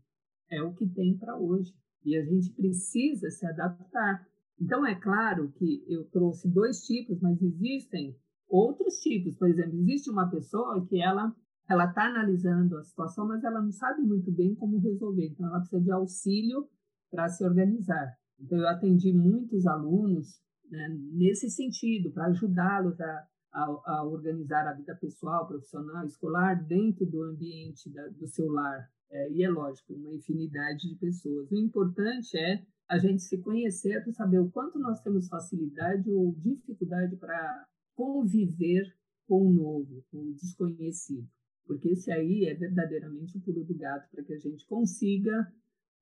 é 0.49 0.61
o 0.61 0.73
que 0.73 0.87
tem 0.87 1.17
para 1.17 1.37
hoje. 1.37 1.73
E 2.05 2.15
a 2.15 2.23
gente 2.23 2.51
precisa 2.51 3.29
se 3.29 3.45
adaptar. 3.45 4.27
Então, 4.59 4.85
é 4.85 4.95
claro 4.95 5.51
que 5.53 5.85
eu 5.87 6.03
trouxe 6.05 6.49
dois 6.49 6.81
tipos, 6.81 7.19
mas 7.21 7.41
existem 7.41 8.15
outros 8.47 8.95
tipos. 8.99 9.35
Por 9.37 9.47
exemplo, 9.47 9.79
existe 9.79 10.09
uma 10.09 10.29
pessoa 10.29 10.85
que 10.85 11.01
ela 11.01 11.33
ela 11.69 11.85
está 11.85 12.05
analisando 12.05 12.77
a 12.77 12.83
situação, 12.83 13.27
mas 13.27 13.43
ela 13.43 13.61
não 13.61 13.71
sabe 13.71 14.01
muito 14.01 14.31
bem 14.31 14.55
como 14.55 14.79
resolver. 14.79 15.27
Então, 15.27 15.45
ela 15.47 15.59
precisa 15.59 15.79
de 15.79 15.91
auxílio 15.91 16.67
para 17.11 17.29
se 17.29 17.45
organizar. 17.45 18.17
Então, 18.39 18.57
eu 18.57 18.67
atendi 18.67 19.13
muitos 19.13 19.67
alunos 19.67 20.41
né, 20.69 20.89
nesse 21.13 21.47
sentido, 21.49 22.11
para 22.11 22.25
ajudá-los 22.25 22.99
a, 22.99 23.27
a, 23.53 23.81
a, 23.85 24.03
organizar 24.03 24.67
a 24.67 24.73
vida 24.73 24.95
pessoal, 24.95 25.47
profissional, 25.47 26.05
escolar 26.05 26.55
dentro 26.65 27.05
do 27.05 27.21
ambiente 27.21 27.91
da, 27.91 28.07
do 28.07 28.27
seu 28.27 28.51
lar. 28.51 28.89
É, 29.11 29.31
e 29.31 29.43
é 29.43 29.49
lógico, 29.49 29.93
uma 29.93 30.11
infinidade 30.11 30.89
de 30.89 30.95
pessoas. 30.95 31.51
O 31.51 31.57
importante 31.57 32.35
é 32.35 32.63
a 32.89 32.97
gente 32.97 33.21
se 33.21 33.37
conhecer 33.37 34.03
para 34.03 34.11
saber 34.13 34.39
o 34.39 34.49
quanto 34.49 34.79
nós 34.79 34.99
temos 35.01 35.27
facilidade 35.27 36.09
ou 36.11 36.33
dificuldade 36.33 37.15
para 37.17 37.67
conviver 37.95 38.91
com 39.27 39.45
o 39.45 39.53
novo, 39.53 40.03
com 40.11 40.17
o 40.17 40.33
desconhecido. 40.33 41.29
Porque 41.65 41.89
esse 41.89 42.11
aí 42.11 42.45
é 42.45 42.55
verdadeiramente 42.55 43.37
o 43.37 43.41
pulo 43.41 43.63
do 43.63 43.75
gato 43.75 44.09
para 44.09 44.23
que 44.23 44.33
a 44.33 44.39
gente 44.39 44.65
consiga 44.65 45.53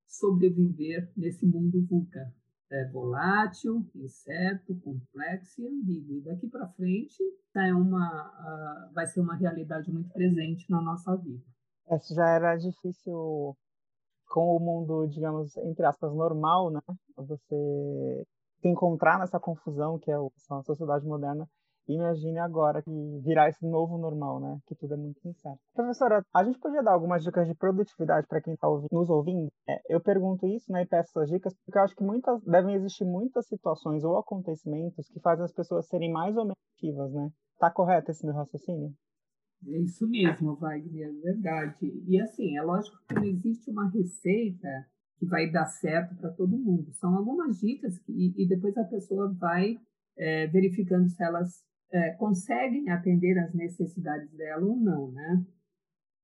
sobreviver 0.07 1.11
nesse 1.17 1.45
mundo 1.45 1.85
VUCA. 1.85 2.33
É 2.69 2.89
volátil, 2.89 3.85
incerto, 3.93 4.73
complexo 4.79 5.61
e 5.61 5.67
ambíguo. 5.67 6.17
E 6.17 6.21
daqui 6.21 6.47
para 6.47 6.69
frente 6.69 7.21
é 7.53 7.73
uma, 7.73 8.91
vai 8.93 9.05
ser 9.07 9.19
uma 9.19 9.35
realidade 9.35 9.91
muito 9.91 10.09
presente 10.13 10.69
na 10.69 10.81
nossa 10.81 11.15
vida. 11.17 11.43
Essa 11.89 12.15
já 12.15 12.29
era 12.29 12.55
difícil 12.55 13.57
com 14.29 14.55
o 14.55 14.59
mundo, 14.59 15.07
digamos, 15.07 15.55
entre 15.57 15.85
aspas, 15.85 16.13
normal, 16.13 16.71
né? 16.71 16.79
Você 17.15 18.25
se 18.61 18.67
encontrar 18.67 19.19
nessa 19.19 19.39
confusão 19.39 19.99
que 19.99 20.11
é 20.11 20.15
a 20.15 20.63
sociedade 20.63 21.05
moderna. 21.05 21.47
Imagine 21.87 22.39
agora 22.39 22.81
que 22.81 22.91
virar 23.23 23.47
esse 23.47 23.65
novo 23.65 23.97
normal, 23.97 24.41
né? 24.41 24.59
Que 24.67 24.75
tudo 24.75 24.93
é 24.93 24.97
muito 24.97 25.25
incerto. 25.25 25.59
Professora, 25.73 26.21
a 26.33 26.43
gente 26.43 26.59
podia 26.59 26.83
dar 26.83 26.91
algumas 26.91 27.23
dicas 27.23 27.47
de 27.47 27.55
produtividade 27.55 28.27
para 28.27 28.41
quem 28.41 28.55
está 28.55 28.67
nos 28.91 29.09
ouvindo? 29.09 29.47
É, 29.69 29.79
eu 29.87 30.01
pergunto 30.01 30.45
isso, 30.47 30.69
né? 30.69 30.81
E 30.81 30.85
peço 30.85 31.17
essas 31.17 31.29
dicas 31.29 31.53
porque 31.65 31.77
eu 31.77 31.83
acho 31.83 31.95
que 31.95 32.03
muitas 32.03 32.43
devem 32.43 32.75
existir 32.75 33.05
muitas 33.05 33.47
situações 33.47 34.03
ou 34.03 34.17
acontecimentos 34.17 35.07
que 35.07 35.21
fazem 35.21 35.45
as 35.45 35.53
pessoas 35.53 35.87
serem 35.87 36.11
mais 36.11 36.35
ou 36.35 36.43
menos 36.43 36.57
ativas, 36.75 37.13
né? 37.13 37.29
Tá 37.57 37.71
correto 37.71 38.11
esse 38.11 38.25
meu 38.25 38.35
raciocínio? 38.35 38.91
É 39.65 39.79
isso 39.79 40.07
mesmo, 40.07 40.55
Wagner, 40.55 41.09
é 41.09 41.11
verdade. 41.11 42.03
E 42.07 42.19
assim, 42.21 42.57
é 42.57 42.61
lógico 42.61 42.97
que 43.07 43.15
não 43.15 43.23
existe 43.23 43.69
uma 43.71 43.89
receita 43.89 44.87
que 45.17 45.25
vai 45.25 45.49
dar 45.49 45.65
certo 45.65 46.15
para 46.15 46.31
todo 46.31 46.57
mundo. 46.57 46.91
São 46.93 47.15
algumas 47.15 47.59
dicas 47.59 47.97
que, 47.99 48.33
e, 48.37 48.47
depois 48.47 48.77
a 48.77 48.83
pessoa 48.83 49.33
vai 49.33 49.79
é, 50.15 50.47
verificando 50.47 51.09
se 51.09 51.23
elas 51.23 51.63
é, 51.91 52.11
conseguem 52.11 52.89
atender 52.89 53.37
às 53.39 53.53
necessidades 53.53 54.31
dela 54.33 54.65
ou 54.65 54.75
não, 54.75 55.11
né? 55.11 55.45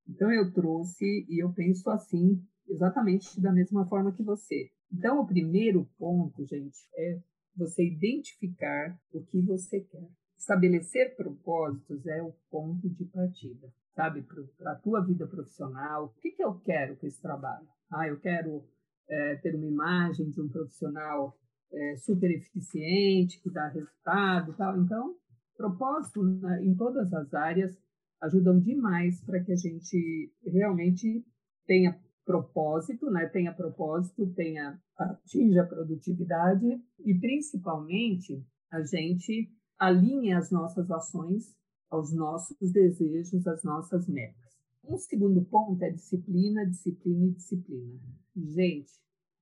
Então 0.08 0.30
eu 0.30 0.52
trouxe 0.52 1.26
e 1.28 1.42
eu 1.42 1.52
penso 1.52 1.90
assim, 1.90 2.40
exatamente 2.68 3.40
da 3.40 3.52
mesma 3.52 3.86
forma 3.88 4.12
que 4.12 4.22
você. 4.22 4.70
Então 4.92 5.20
o 5.20 5.26
primeiro 5.26 5.88
ponto, 5.98 6.46
gente, 6.46 6.78
é 6.96 7.20
você 7.56 7.84
identificar 7.84 8.96
o 9.12 9.24
que 9.24 9.40
você 9.40 9.80
quer 9.80 10.08
estabelecer 10.44 11.16
propósitos 11.16 12.06
é 12.06 12.22
o 12.22 12.34
ponto 12.50 12.88
de 12.88 13.04
partida, 13.06 13.72
sabe? 13.94 14.22
Para 14.58 14.72
a 14.72 14.76
tua 14.76 15.00
vida 15.00 15.26
profissional, 15.26 16.04
o 16.04 16.20
que, 16.20 16.32
que 16.32 16.44
eu 16.44 16.54
quero 16.60 16.96
com 16.96 17.06
esse 17.06 17.20
trabalho? 17.20 17.66
Ah, 17.90 18.06
eu 18.06 18.20
quero 18.20 18.62
é, 19.08 19.36
ter 19.36 19.54
uma 19.54 19.66
imagem 19.66 20.30
de 20.30 20.40
um 20.40 20.48
profissional 20.48 21.36
é, 21.72 21.96
super 21.96 22.30
eficiente, 22.30 23.40
que 23.40 23.50
dá 23.50 23.68
resultado 23.68 24.52
e 24.52 24.54
tal. 24.54 24.78
Então, 24.78 25.16
propósito 25.56 26.22
né, 26.22 26.62
em 26.62 26.74
todas 26.74 27.12
as 27.12 27.32
áreas 27.32 27.76
ajudam 28.22 28.60
demais 28.60 29.22
para 29.24 29.42
que 29.42 29.52
a 29.52 29.56
gente 29.56 30.32
realmente 30.46 31.24
tenha 31.66 31.98
propósito, 32.24 33.10
né? 33.10 33.26
tenha 33.26 33.52
propósito, 33.52 34.32
tenha 34.34 34.80
atinja 34.96 35.62
a 35.62 35.66
produtividade 35.66 36.66
e 37.04 37.18
principalmente 37.18 38.42
a 38.70 38.82
gente 38.82 39.50
alinhe 39.84 40.32
as 40.32 40.50
nossas 40.50 40.90
ações 40.90 41.54
aos 41.90 42.12
nossos 42.12 42.72
desejos, 42.72 43.46
às 43.46 43.62
nossas 43.62 44.08
metas. 44.08 44.52
Um 44.82 44.98
segundo 44.98 45.42
ponto 45.44 45.82
é 45.82 45.90
disciplina, 45.90 46.66
disciplina 46.66 47.26
e 47.26 47.30
disciplina. 47.32 48.00
Gente, 48.36 48.92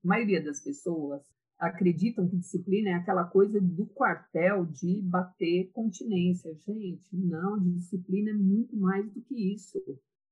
a 0.05 0.09
maioria 0.09 0.43
das 0.43 0.61
pessoas 0.61 1.23
acreditam 1.59 2.29
que 2.29 2.37
disciplina 2.37 2.91
é 2.91 2.95
aquela 2.95 3.25
coisa 3.25 3.61
do 3.61 3.87
quartel 3.87 4.67
de 4.67 5.01
bater 5.03 5.71
continência. 5.73 6.53
Gente, 6.67 7.07
não, 7.13 7.59
disciplina 7.61 8.31
é 8.31 8.35
muito 8.35 8.77
mais 8.77 9.11
do 9.13 9.21
que 9.23 9.55
isso. 9.55 9.79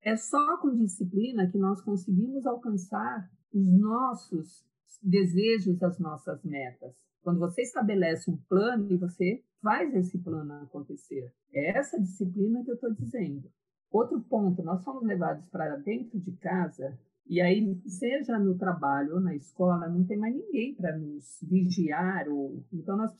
É 0.02 0.16
só 0.16 0.58
com 0.58 0.74
disciplina 0.74 1.48
que 1.50 1.58
nós 1.58 1.80
conseguimos 1.82 2.46
alcançar 2.46 3.30
os 3.52 3.64
nossos 3.78 4.64
desejos, 5.02 5.82
as 5.82 5.98
nossas 5.98 6.42
metas. 6.44 6.94
Quando 7.22 7.38
você 7.38 7.62
estabelece 7.62 8.30
um 8.30 8.36
plano 8.48 8.90
e 8.90 8.96
você 8.96 9.42
faz 9.62 9.94
esse 9.94 10.18
plano 10.18 10.52
acontecer. 10.54 11.32
É 11.52 11.78
essa 11.78 12.00
disciplina 12.00 12.64
que 12.64 12.70
eu 12.70 12.74
estou 12.74 12.92
dizendo. 12.94 13.50
Outro 13.90 14.20
ponto, 14.20 14.62
nós 14.62 14.82
somos 14.82 15.02
levados 15.02 15.48
para 15.48 15.76
dentro 15.76 16.18
de 16.20 16.32
casa 16.36 16.98
e 17.30 17.40
aí, 17.40 17.80
seja 17.86 18.40
no 18.40 18.58
trabalho 18.58 19.14
ou 19.14 19.20
na 19.20 19.36
escola, 19.36 19.88
não 19.88 20.04
tem 20.04 20.18
mais 20.18 20.34
ninguém 20.34 20.74
para 20.74 20.98
nos 20.98 21.38
vigiar. 21.42 22.28
Ou... 22.28 22.64
Então, 22.72 22.96
nós 22.96 23.12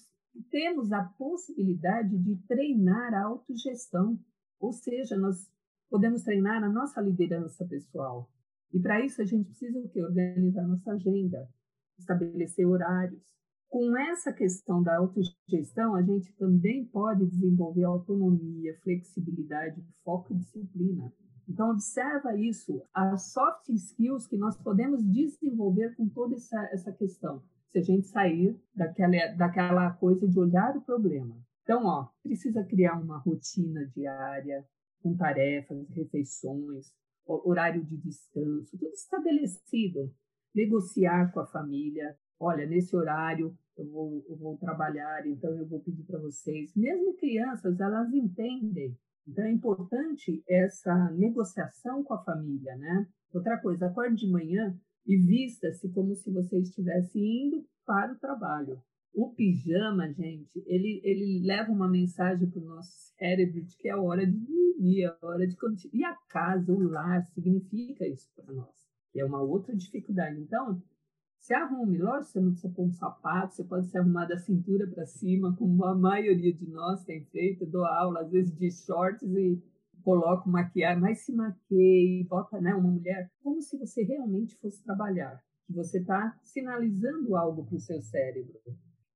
temos 0.51 0.91
a 0.91 1.05
possibilidade 1.05 2.19
de 2.19 2.37
treinar 2.49 3.15
a 3.15 3.23
autogestão, 3.23 4.19
ou 4.59 4.73
seja, 4.73 5.17
nós 5.17 5.49
podemos 5.89 6.25
treinar 6.25 6.61
a 6.61 6.69
nossa 6.69 7.01
liderança 7.01 7.65
pessoal. 7.65 8.29
E 8.73 8.81
para 8.81 9.05
isso 9.05 9.23
a 9.23 9.25
gente 9.25 9.47
precisa 9.47 9.79
o 9.79 9.89
quê? 9.89 10.03
Organizar 10.03 10.67
nossa 10.67 10.91
agenda, 10.91 11.49
estabelecer 11.97 12.67
horários. 12.67 13.23
Com 13.71 13.97
essa 13.97 14.33
questão 14.33 14.83
da 14.83 14.97
autogestão, 14.97 15.95
a 15.95 16.03
gente 16.03 16.33
também 16.33 16.85
pode 16.85 17.25
desenvolver 17.25 17.85
autonomia, 17.85 18.77
flexibilidade, 18.83 19.81
foco 20.05 20.35
e 20.35 20.39
disciplina. 20.39 21.13
Então, 21.49 21.71
observa 21.71 22.37
isso, 22.37 22.83
as 22.93 23.33
soft 23.33 23.69
skills 23.69 24.27
que 24.27 24.37
nós 24.37 24.57
podemos 24.59 25.05
desenvolver 25.05 25.95
com 25.95 26.09
toda 26.09 26.35
essa, 26.35 26.61
essa 26.73 26.93
questão, 26.93 27.43
se 27.71 27.79
a 27.79 27.83
gente 27.83 28.09
sair 28.09 28.61
daquela, 28.75 29.35
daquela 29.37 29.91
coisa 29.93 30.27
de 30.27 30.39
olhar 30.39 30.77
o 30.77 30.83
problema. 30.83 31.41
Então, 31.63 31.87
ó, 31.87 32.09
precisa 32.25 32.65
criar 32.65 33.01
uma 33.01 33.19
rotina 33.19 33.87
diária, 33.95 34.67
com 35.01 35.17
tarefas, 35.17 35.89
refeições, 35.91 36.93
horário 37.25 37.85
de 37.85 37.97
descanso, 37.97 38.77
tudo 38.77 38.93
estabelecido. 38.93 40.13
Negociar 40.53 41.33
com 41.33 41.39
a 41.39 41.47
família. 41.47 42.19
Olha, 42.41 42.67
nesse 42.67 42.97
horário 42.97 43.55
eu 43.77 43.87
vou, 43.87 44.25
eu 44.29 44.37
vou 44.37 44.57
trabalhar, 44.57 45.27
então 45.27 45.57
eu 45.57 45.69
vou 45.69 45.81
pedir 45.81 46.03
para 46.05 46.19
vocês. 46.19 46.75
Mesmo 46.75 47.15
crianças, 47.15 47.79
elas 47.79 48.13
entendem 48.13 48.97
então, 49.31 49.45
é 49.45 49.53
importante 49.53 50.43
essa 50.49 51.11
negociação 51.13 52.03
com 52.03 52.15
a 52.15 52.25
família, 52.25 52.77
né? 52.77 53.07
Outra 53.33 53.59
coisa, 53.59 53.87
acorde 53.87 54.17
de 54.17 54.31
manhã 54.31 54.77
e 55.07 55.17
vista-se 55.17 55.89
como 55.91 56.15
se 56.17 56.33
você 56.33 56.59
estivesse 56.59 57.19
indo 57.19 57.65
para 57.87 58.13
o 58.13 58.19
trabalho. 58.19 58.83
O 59.15 59.33
pijama, 59.33 60.13
gente, 60.13 60.63
ele, 60.67 61.01
ele 61.05 61.43
leva 61.45 61.71
uma 61.71 61.89
mensagem 61.89 62.49
para 62.49 62.61
o 62.61 62.65
nosso 62.65 62.91
cérebro 63.17 63.63
de 63.63 63.77
que 63.77 63.89
é 63.89 63.97
hora 63.97 64.27
de 64.27 64.37
dormir, 64.37 65.05
é 65.05 65.17
hora 65.23 65.47
de. 65.47 65.57
E 65.93 66.05
a 66.05 66.17
casa, 66.29 66.73
o 66.73 66.79
lar, 66.81 67.25
significa 67.27 68.07
isso 68.07 68.29
para 68.35 68.53
nós, 68.53 68.75
é 69.15 69.25
uma 69.25 69.43
outra 69.43 69.75
dificuldade. 69.77 70.41
Então, 70.41 70.83
se 71.41 71.55
arrume, 71.55 71.97
lógico, 71.97 72.33
você 72.33 72.41
não 72.41 72.51
precisa 72.53 72.73
pôr 72.75 72.85
um 72.85 72.93
sapato, 72.93 73.55
você 73.55 73.65
pode 73.65 73.87
se 73.89 73.97
arrumar 73.97 74.27
da 74.27 74.39
cintura 74.39 74.87
para 74.87 75.07
cima, 75.07 75.57
como 75.57 75.85
a 75.87 75.95
maioria 75.95 76.53
de 76.53 76.69
nós 76.69 77.03
tem 77.05 77.25
feito. 77.25 77.65
dou 77.65 77.85
aula, 77.85 78.21
às 78.21 78.31
vezes, 78.31 78.55
de 78.55 78.71
shorts 78.71 79.23
e 79.23 79.61
coloco 80.05 80.51
maquiagem, 80.51 81.01
mas 81.01 81.21
se 81.21 81.33
maqueie, 81.33 82.25
bota 82.25 82.61
né, 82.61 82.75
uma 82.75 82.91
mulher, 82.91 83.33
como 83.43 83.61
se 83.63 83.79
você 83.79 84.03
realmente 84.03 84.55
fosse 84.59 84.83
trabalhar, 84.85 85.43
que 85.67 85.73
você 85.73 85.99
está 85.99 86.39
sinalizando 86.43 87.35
algo 87.35 87.65
para 87.65 87.77
o 87.77 87.81
seu 87.81 88.01
cérebro. 88.03 88.61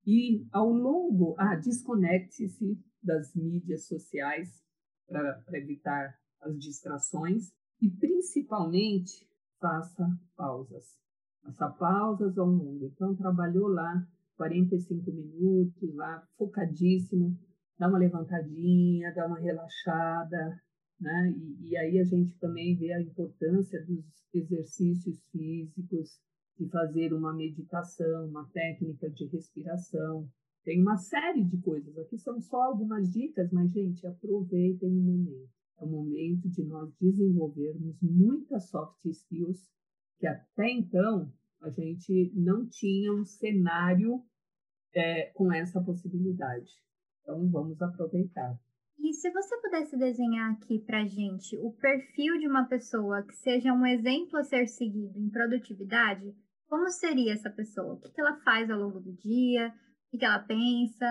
E 0.06 0.46
ao 0.50 0.70
longo, 0.70 1.34
ah, 1.38 1.56
desconecte-se 1.56 2.78
das 3.02 3.34
mídias 3.34 3.86
sociais 3.86 4.62
para 5.06 5.42
evitar 5.52 6.18
as 6.40 6.58
distrações 6.58 7.52
e 7.80 7.90
principalmente 7.90 9.28
faça 9.60 10.06
pausas 10.36 11.03
passar 11.44 11.70
pausas 11.72 12.36
ao 12.38 12.50
mundo. 12.50 12.86
Então, 12.86 13.14
trabalhou 13.14 13.68
lá 13.68 14.06
45 14.36 15.12
minutos, 15.12 15.94
lá 15.94 16.26
focadíssimo, 16.36 17.38
dá 17.78 17.88
uma 17.88 17.98
levantadinha, 17.98 19.12
dá 19.14 19.26
uma 19.26 19.38
relaxada, 19.38 20.60
né? 21.00 21.34
E, 21.36 21.68
e, 21.70 21.76
aí 21.76 21.98
a 21.98 22.04
gente 22.04 22.36
também 22.38 22.76
vê 22.76 22.92
a 22.92 23.02
importância 23.02 23.84
dos 23.84 24.04
exercícios 24.32 25.22
físicos, 25.30 26.18
de 26.58 26.68
fazer 26.68 27.12
uma 27.12 27.34
meditação, 27.34 28.28
uma 28.28 28.48
técnica 28.50 29.10
de 29.10 29.26
respiração. 29.26 30.28
Tem 30.64 30.80
uma 30.80 30.96
série 30.96 31.44
de 31.44 31.58
coisas. 31.58 31.98
Aqui 31.98 32.16
são 32.16 32.40
só 32.40 32.62
algumas 32.62 33.10
dicas, 33.10 33.50
mas, 33.52 33.72
gente, 33.72 34.06
aproveitem 34.06 34.88
o 34.88 35.02
momento. 35.02 35.48
É 35.76 35.84
o 35.84 35.88
momento 35.88 36.48
de 36.48 36.62
nós 36.64 36.94
desenvolvermos 37.00 38.00
muitas 38.00 38.68
soft 38.68 39.04
skills 39.06 39.68
que 40.18 40.26
até 40.26 40.70
então 40.70 41.32
a 41.62 41.70
gente 41.70 42.32
não 42.34 42.68
tinha 42.68 43.12
um 43.12 43.24
cenário 43.24 44.22
é, 44.94 45.30
com 45.34 45.52
essa 45.52 45.80
possibilidade. 45.80 46.70
Então, 47.22 47.48
vamos 47.50 47.80
aproveitar. 47.80 48.58
E 48.98 49.12
se 49.12 49.30
você 49.30 49.60
pudesse 49.60 49.96
desenhar 49.96 50.52
aqui 50.52 50.78
para 50.78 51.04
gente 51.04 51.56
o 51.58 51.72
perfil 51.72 52.38
de 52.38 52.46
uma 52.46 52.64
pessoa 52.66 53.22
que 53.22 53.34
seja 53.34 53.72
um 53.72 53.86
exemplo 53.86 54.38
a 54.38 54.44
ser 54.44 54.66
seguido 54.66 55.18
em 55.18 55.30
produtividade, 55.30 56.34
como 56.68 56.88
seria 56.88 57.32
essa 57.32 57.50
pessoa? 57.50 57.94
O 57.94 58.00
que 58.00 58.20
ela 58.20 58.36
faz 58.40 58.70
ao 58.70 58.78
longo 58.78 59.00
do 59.00 59.12
dia? 59.12 59.74
O 60.12 60.18
que 60.18 60.24
ela 60.24 60.38
pensa? 60.38 61.06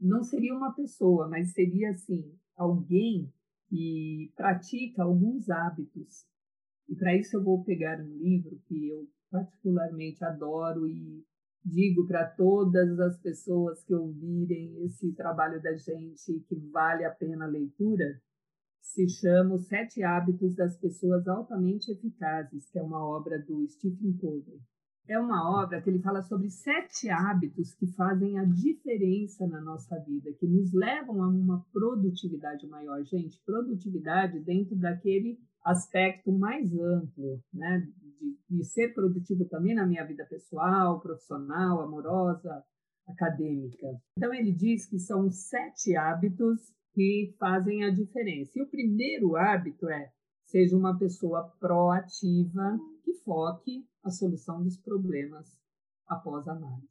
Não 0.00 0.22
seria 0.22 0.54
uma 0.54 0.74
pessoa, 0.74 1.28
mas 1.28 1.52
seria 1.52 1.90
assim 1.90 2.38
alguém 2.56 3.32
que 3.68 4.32
pratica 4.36 5.02
alguns 5.02 5.48
hábitos 5.50 6.26
e 6.90 6.96
para 6.96 7.16
isso 7.16 7.36
eu 7.36 7.44
vou 7.44 7.62
pegar 7.62 8.00
um 8.00 8.18
livro 8.18 8.60
que 8.66 8.88
eu 8.88 9.08
particularmente 9.30 10.24
adoro 10.24 10.88
e 10.88 11.24
digo 11.64 12.04
para 12.06 12.26
todas 12.26 12.98
as 12.98 13.16
pessoas 13.20 13.84
que 13.84 13.94
ouvirem 13.94 14.84
esse 14.84 15.12
trabalho 15.12 15.62
da 15.62 15.76
gente 15.76 16.40
que 16.48 16.56
vale 16.72 17.04
a 17.04 17.10
pena 17.10 17.44
a 17.44 17.48
leitura, 17.48 18.20
se 18.80 19.08
chama 19.08 19.54
Os 19.54 19.68
Sete 19.68 20.02
Hábitos 20.02 20.56
das 20.56 20.76
Pessoas 20.78 21.28
Altamente 21.28 21.92
Eficazes, 21.92 22.68
que 22.70 22.78
é 22.78 22.82
uma 22.82 23.06
obra 23.06 23.38
do 23.38 23.68
Stephen 23.68 24.16
Covey. 24.16 24.60
É 25.06 25.18
uma 25.18 25.62
obra 25.62 25.80
que 25.82 25.90
ele 25.90 26.00
fala 26.00 26.22
sobre 26.22 26.48
sete 26.50 27.08
hábitos 27.08 27.74
que 27.74 27.86
fazem 27.94 28.38
a 28.38 28.44
diferença 28.44 29.46
na 29.46 29.60
nossa 29.60 29.98
vida, 29.98 30.32
que 30.34 30.46
nos 30.46 30.72
levam 30.72 31.22
a 31.22 31.28
uma 31.28 31.66
produtividade 31.72 32.66
maior. 32.68 33.02
Gente, 33.04 33.40
produtividade 33.44 34.38
dentro 34.40 34.76
daquele 34.76 35.38
aspecto 35.64 36.32
mais 36.32 36.72
amplo, 36.72 37.42
né, 37.52 37.86
de, 38.20 38.38
de, 38.48 38.64
ser 38.64 38.94
produtivo 38.94 39.44
também 39.44 39.74
na 39.74 39.86
minha 39.86 40.04
vida 40.04 40.24
pessoal, 40.24 41.00
profissional, 41.00 41.80
amorosa, 41.80 42.64
acadêmica. 43.06 44.00
Então 44.16 44.32
ele 44.32 44.52
diz 44.52 44.86
que 44.86 44.98
são 44.98 45.30
sete 45.30 45.96
hábitos 45.96 46.72
que 46.92 47.34
fazem 47.38 47.84
a 47.84 47.90
diferença. 47.90 48.58
E 48.58 48.62
o 48.62 48.68
primeiro 48.68 49.36
hábito 49.36 49.88
é 49.88 50.12
seja 50.44 50.76
uma 50.76 50.98
pessoa 50.98 51.44
proativa 51.60 52.78
que 53.04 53.14
foque 53.24 53.86
a 54.02 54.10
solução 54.10 54.62
dos 54.62 54.76
problemas 54.76 55.46
após 56.08 56.48
análise. 56.48 56.88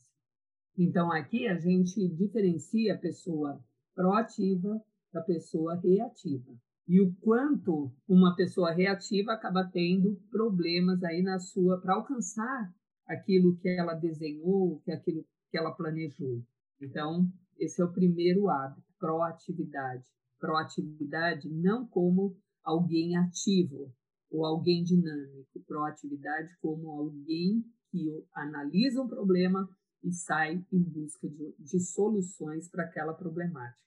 Então 0.78 1.12
aqui 1.12 1.48
a 1.48 1.58
gente 1.58 2.08
diferencia 2.08 2.94
a 2.94 2.98
pessoa 2.98 3.62
proativa 3.94 4.82
da 5.12 5.22
pessoa 5.22 5.76
reativa 5.76 6.56
e 6.90 7.00
o 7.00 7.14
quanto 7.22 7.94
uma 8.08 8.36
pessoa 8.36 8.72
reativa 8.72 9.34
acaba 9.34 9.64
tendo 9.64 10.20
problemas 10.32 11.04
aí 11.04 11.22
na 11.22 11.40
sua 11.40 11.80
para 11.80 11.94
alcançar 11.94 12.74
aquilo 13.08 13.56
que 13.58 13.70
ela 13.70 13.94
desenhou, 13.94 14.82
que 14.84 14.92
aquilo 14.92 15.24
que 15.52 15.58
ela 15.58 15.72
planejou. 15.72 16.44
Então, 16.82 17.32
esse 17.60 17.80
é 17.80 17.86
o 17.86 17.94
primeiro 17.94 18.50
hábito, 18.50 18.82
proatividade. 18.98 20.04
Proatividade 20.40 21.48
não 21.48 21.86
como 21.86 22.36
alguém 22.64 23.16
ativo 23.16 23.94
ou 24.32 24.44
alguém 24.44 24.84
dinâmico, 24.84 25.64
proatividade 25.68 26.58
como 26.60 26.90
alguém 26.90 27.64
que 27.92 28.26
analisa 28.34 29.00
um 29.00 29.08
problema 29.08 29.70
e 30.04 30.12
sai 30.12 30.66
em 30.72 30.82
busca 30.82 31.30
de, 31.30 31.54
de 31.60 31.80
soluções 31.80 32.68
para 32.68 32.86
aquela 32.86 33.14
problemática. 33.14 33.78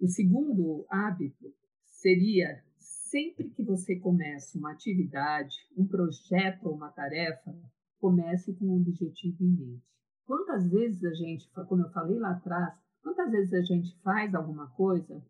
O 0.00 0.08
segundo 0.08 0.84
hábito 0.88 1.54
seria 2.00 2.62
sempre 2.76 3.50
que 3.50 3.62
você 3.62 3.96
começa 3.96 4.58
uma 4.58 4.72
atividade, 4.72 5.56
um 5.76 5.86
projeto 5.86 6.66
ou 6.66 6.74
uma 6.74 6.90
tarefa, 6.90 7.54
comece 7.98 8.54
com 8.54 8.66
um 8.66 8.76
objetivo 8.76 9.42
em 9.42 9.48
mente. 9.48 9.84
Quantas 10.24 10.68
vezes 10.70 11.02
a 11.04 11.12
gente, 11.14 11.48
como 11.50 11.82
eu 11.82 11.90
falei 11.90 12.18
lá 12.18 12.32
atrás, 12.32 12.74
quantas 13.02 13.30
vezes 13.30 13.52
a 13.52 13.62
gente 13.62 13.96
faz 14.02 14.34
alguma 14.34 14.68
coisa 14.68 15.22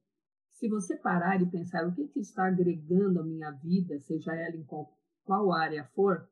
se 0.58 0.68
você 0.68 0.96
parar 0.96 1.40
e 1.40 1.46
pensar 1.46 1.86
o 1.86 1.94
que, 1.94 2.08
que 2.08 2.18
está 2.18 2.48
agregando 2.48 3.20
a 3.20 3.24
minha 3.24 3.52
vida, 3.52 3.98
seja 4.00 4.34
ela 4.34 4.56
em 4.56 4.64
qual, 4.64 4.92
qual 5.24 5.52
área 5.52 5.84
for, 5.94 6.28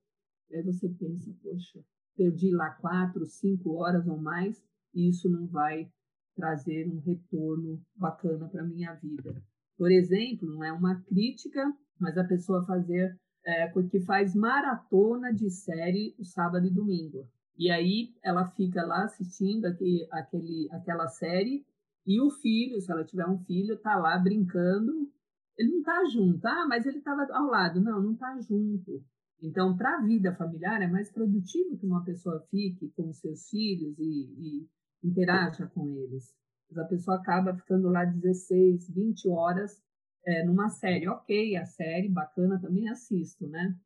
aí 0.53 0.63
você 0.63 0.89
pensa, 0.89 1.33
poxa, 1.45 1.81
perdi 2.17 2.51
lá 2.51 2.71
quatro, 2.71 3.25
cinco 3.25 3.75
horas 3.75 4.05
ou 4.09 4.19
mais, 4.19 4.61
e 4.93 5.09
isso 5.09 5.31
não 5.31 5.47
vai 5.47 5.89
trazer 6.35 6.89
um 6.89 6.99
retorno 6.99 7.81
bacana 7.95 8.49
para 8.49 8.65
minha 8.65 8.93
vida. 8.95 9.41
Por 9.77 9.91
exemplo, 9.91 10.49
não 10.51 10.65
é 10.65 10.73
uma 10.73 11.01
crítica, 11.03 11.63
mas 12.01 12.17
a 12.17 12.25
pessoa 12.25 12.65
fazer 12.67 13.19
é, 13.45 13.69
que 13.91 14.01
faz 14.01 14.35
maratona 14.35 15.33
de 15.33 15.51
série 15.51 16.15
o 16.19 16.25
sábado 16.25 16.67
e 16.67 16.75
domingo. 16.75 17.29
E 17.59 17.71
aí 17.71 18.15
ela 18.23 18.51
fica 18.51 18.85
lá 18.85 19.05
assistindo 19.05 19.67
aquele, 19.67 20.07
aquele, 20.11 20.69
aquela 20.73 21.07
série 21.09 21.65
e 22.07 22.21
o 22.21 22.31
filho, 22.31 22.81
se 22.81 22.91
ela 22.93 23.05
tiver 23.05 23.27
um 23.27 23.39
filho, 23.45 23.75
está 23.75 23.97
lá 23.97 24.17
brincando. 24.19 25.11
Ele 25.59 25.71
não 25.71 25.79
está 25.79 26.05
junto, 26.05 26.47
ah, 26.47 26.67
mas 26.69 26.87
ele 26.87 26.99
estava 26.99 27.27
ao 27.33 27.47
lado. 27.47 27.81
Não, 27.81 28.01
não 28.01 28.13
está 28.13 28.39
junto. 28.41 29.03
Então, 29.43 29.77
para 29.77 29.99
a 29.99 30.03
vida 30.03 30.35
familiar, 30.35 30.81
é 30.83 30.87
mais 30.87 31.11
produtivo 31.11 31.77
que 31.79 31.87
uma 31.87 32.05
pessoa 32.05 32.47
fique 32.51 32.91
com 32.97 33.13
seus 33.13 33.49
filhos 33.49 33.99
e, 33.99 34.03
e 34.03 34.69
interaja 35.03 35.67
com 35.67 35.89
eles. 35.89 36.35
A 36.75 36.85
pessoa 36.85 37.17
acaba 37.17 37.55
ficando 37.55 37.89
lá 37.89 38.05
16, 38.05 38.91
20 38.91 39.29
horas 39.29 39.83
é, 40.25 40.45
numa 40.45 40.69
série. 40.69 41.09
Ok, 41.09 41.57
a 41.57 41.65
série 41.65 42.09
bacana 42.09 42.61
também 42.61 42.89
assisto, 42.89 43.47
né? 43.47 43.79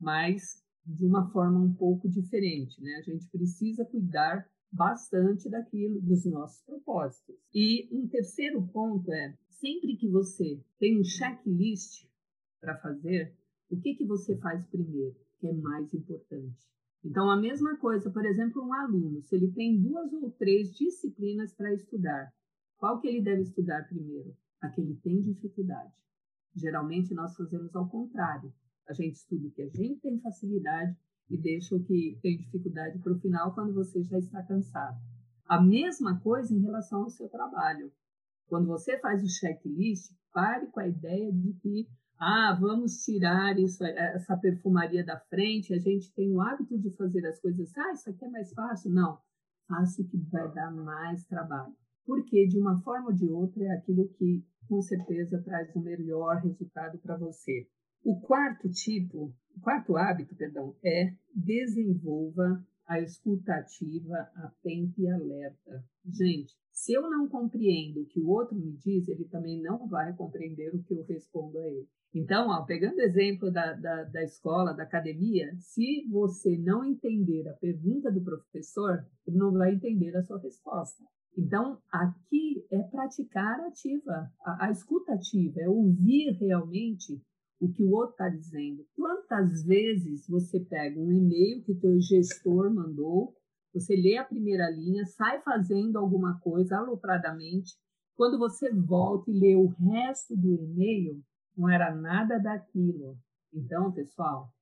Mas 0.00 0.62
de 0.84 1.06
uma 1.06 1.30
forma 1.30 1.60
um 1.60 1.72
pouco 1.72 2.08
diferente, 2.08 2.80
né? 2.82 2.96
A 2.96 3.02
gente 3.02 3.28
precisa 3.28 3.84
cuidar 3.84 4.48
bastante 4.70 5.48
daquilo, 5.50 6.00
dos 6.00 6.24
nossos 6.24 6.62
propósitos. 6.64 7.36
E 7.54 7.88
um 7.92 8.08
terceiro 8.08 8.62
ponto 8.68 9.12
é, 9.12 9.36
sempre 9.48 9.96
que 9.96 10.08
você 10.08 10.60
tem 10.78 10.98
um 10.98 11.04
checklist 11.04 12.06
para 12.60 12.78
fazer, 12.78 13.34
o 13.70 13.76
que, 13.76 13.94
que 13.94 14.06
você 14.06 14.36
faz 14.38 14.64
primeiro, 14.66 15.16
que 15.38 15.48
é 15.48 15.52
mais 15.52 15.92
importante? 15.92 16.72
Então, 17.04 17.28
a 17.28 17.36
mesma 17.36 17.76
coisa, 17.78 18.10
por 18.10 18.24
exemplo, 18.24 18.62
um 18.62 18.72
aluno, 18.72 19.20
se 19.22 19.34
ele 19.34 19.50
tem 19.52 19.80
duas 19.80 20.12
ou 20.12 20.30
três 20.30 20.72
disciplinas 20.72 21.52
para 21.52 21.74
estudar, 21.74 22.32
qual 22.78 23.00
que 23.00 23.08
ele 23.08 23.22
deve 23.22 23.42
estudar 23.42 23.88
primeiro? 23.88 24.36
A 24.60 24.68
que 24.68 24.80
ele 24.80 24.94
tem 25.02 25.20
dificuldade. 25.20 25.92
Geralmente, 26.54 27.12
nós 27.14 27.34
fazemos 27.34 27.74
ao 27.74 27.88
contrário. 27.88 28.52
A 28.88 28.92
gente 28.92 29.16
estuda 29.16 29.48
o 29.48 29.50
que 29.50 29.62
a 29.62 29.68
gente 29.68 30.00
tem 30.00 30.20
facilidade 30.20 30.96
e 31.28 31.36
deixa 31.36 31.74
o 31.74 31.82
que 31.82 32.18
tem 32.22 32.36
dificuldade 32.36 32.98
para 32.98 33.12
o 33.12 33.18
final 33.18 33.54
quando 33.54 33.72
você 33.72 34.02
já 34.04 34.18
está 34.18 34.42
cansado. 34.42 35.00
A 35.46 35.60
mesma 35.60 36.20
coisa 36.20 36.54
em 36.54 36.60
relação 36.60 37.02
ao 37.02 37.10
seu 37.10 37.28
trabalho. 37.28 37.92
Quando 38.46 38.66
você 38.66 38.98
faz 39.00 39.22
o 39.22 39.28
checklist, 39.28 40.12
pare 40.32 40.66
com 40.66 40.80
a 40.80 40.88
ideia 40.88 41.32
de 41.32 41.52
que 41.54 41.88
ah, 42.18 42.56
vamos 42.60 43.04
tirar 43.04 43.58
isso, 43.58 43.84
essa 43.84 44.36
perfumaria 44.36 45.04
da 45.04 45.18
frente, 45.18 45.74
a 45.74 45.78
gente 45.78 46.12
tem 46.14 46.30
o 46.30 46.40
hábito 46.40 46.78
de 46.78 46.90
fazer 46.96 47.26
as 47.26 47.40
coisas, 47.40 47.76
ah, 47.76 47.92
isso 47.92 48.10
aqui 48.10 48.24
é 48.24 48.28
mais 48.28 48.52
fácil. 48.52 48.92
Não, 48.92 49.18
faça 49.68 50.02
o 50.02 50.06
que 50.06 50.18
vai 50.30 50.52
dar 50.52 50.70
mais 50.70 51.24
trabalho. 51.26 51.74
Porque, 52.04 52.46
de 52.46 52.58
uma 52.58 52.80
forma 52.82 53.08
ou 53.08 53.12
de 53.12 53.28
outra, 53.28 53.64
é 53.64 53.70
aquilo 53.72 54.08
que, 54.08 54.44
com 54.68 54.80
certeza, 54.82 55.42
traz 55.42 55.74
o 55.74 55.80
melhor 55.80 56.36
resultado 56.42 56.98
para 56.98 57.16
você. 57.16 57.68
O 58.04 58.20
quarto 58.20 58.68
tipo, 58.68 59.32
o 59.56 59.60
quarto 59.60 59.96
hábito, 59.96 60.34
perdão, 60.34 60.74
é 60.84 61.14
desenvolva 61.34 62.64
a 62.86 63.00
escutativa 63.00 64.28
atenta 64.34 65.00
e 65.00 65.08
alerta. 65.08 65.84
Gente, 66.04 66.52
se 66.72 66.92
eu 66.92 67.08
não 67.08 67.28
compreendo 67.28 68.02
o 68.02 68.06
que 68.06 68.20
o 68.20 68.28
outro 68.28 68.56
me 68.56 68.72
diz, 68.72 69.06
ele 69.06 69.24
também 69.26 69.62
não 69.62 69.86
vai 69.86 70.12
compreender 70.16 70.74
o 70.74 70.82
que 70.82 70.94
eu 70.94 71.04
respondo 71.04 71.58
a 71.58 71.68
ele. 71.68 71.88
Então, 72.14 72.48
ó, 72.50 72.62
pegando 72.64 72.96
o 72.96 73.02
exemplo 73.02 73.50
da, 73.50 73.72
da, 73.72 74.04
da 74.04 74.22
escola, 74.22 74.74
da 74.74 74.82
academia, 74.82 75.50
se 75.58 76.06
você 76.10 76.58
não 76.58 76.84
entender 76.84 77.48
a 77.48 77.54
pergunta 77.54 78.12
do 78.12 78.22
professor, 78.22 79.06
ele 79.26 79.38
não 79.38 79.52
vai 79.52 79.74
entender 79.74 80.14
a 80.14 80.22
sua 80.22 80.38
resposta. 80.38 81.02
Então, 81.36 81.78
aqui 81.90 82.66
é 82.70 82.82
praticar 82.82 83.58
ativa, 83.60 84.30
a, 84.44 84.66
a 84.66 84.70
escuta 84.70 85.14
ativa, 85.14 85.60
é 85.60 85.68
ouvir 85.68 86.36
realmente 86.38 87.22
o 87.58 87.72
que 87.72 87.82
o 87.82 87.92
outro 87.92 88.12
está 88.12 88.28
dizendo. 88.28 88.84
Quantas 88.94 89.64
vezes 89.64 90.28
você 90.28 90.60
pega 90.60 91.00
um 91.00 91.10
e-mail 91.10 91.62
que 91.62 91.74
teu 91.76 91.98
gestor 91.98 92.74
mandou, 92.74 93.34
você 93.72 93.96
lê 93.96 94.18
a 94.18 94.24
primeira 94.24 94.68
linha, 94.70 95.06
sai 95.06 95.40
fazendo 95.40 95.96
alguma 95.96 96.38
coisa 96.40 96.76
alopradamente, 96.76 97.74
quando 98.14 98.38
você 98.38 98.70
volta 98.70 99.30
e 99.30 99.38
lê 99.38 99.56
o 99.56 99.68
resto 99.68 100.36
do 100.36 100.52
e-mail, 100.52 101.22
não 101.56 101.68
era 101.68 101.94
nada 101.94 102.38
daquilo. 102.38 103.18
Então, 103.52 103.92
pessoal, 103.92 104.52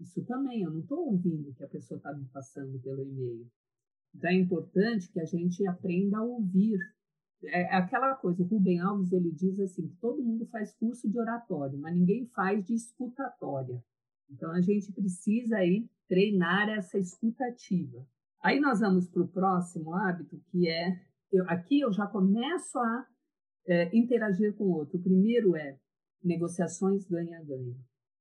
isso 0.00 0.24
também, 0.24 0.62
eu 0.62 0.70
não 0.70 0.80
estou 0.80 1.10
ouvindo 1.10 1.50
o 1.50 1.54
que 1.54 1.64
a 1.64 1.68
pessoa 1.68 1.98
está 1.98 2.12
me 2.12 2.26
passando 2.26 2.78
pelo 2.80 3.02
e-mail. 3.02 3.46
Então, 4.14 4.30
é 4.30 4.34
importante 4.34 5.10
que 5.10 5.20
a 5.20 5.24
gente 5.24 5.66
aprenda 5.66 6.18
a 6.18 6.22
ouvir. 6.22 6.78
É 7.44 7.76
aquela 7.76 8.14
coisa, 8.14 8.42
o 8.42 8.46
Rubem 8.46 8.80
Alves 8.80 9.12
ele 9.12 9.30
diz 9.30 9.60
assim, 9.60 9.88
que 9.88 9.96
todo 9.96 10.22
mundo 10.22 10.46
faz 10.46 10.72
curso 10.74 11.08
de 11.08 11.18
oratório, 11.18 11.78
mas 11.78 11.96
ninguém 11.96 12.26
faz 12.28 12.64
de 12.64 12.74
escutatória. 12.74 13.82
Então, 14.30 14.50
a 14.50 14.60
gente 14.60 14.92
precisa 14.92 15.56
aí 15.56 15.88
treinar 16.08 16.68
essa 16.68 16.98
escutativa. 16.98 18.06
Aí 18.42 18.60
nós 18.60 18.80
vamos 18.80 19.08
para 19.08 19.22
o 19.22 19.28
próximo 19.28 19.94
hábito, 19.94 20.40
que 20.50 20.68
é, 20.68 21.00
eu, 21.32 21.48
aqui 21.48 21.80
eu 21.80 21.92
já 21.92 22.06
começo 22.06 22.78
a 22.78 23.06
é, 23.66 23.96
interagir 23.96 24.54
com 24.54 24.64
o 24.64 24.72
outro. 24.72 24.98
O 24.98 25.02
primeiro 25.02 25.56
é 25.56 25.78
negociações 26.26 27.06
ganha-ganha, 27.06 27.76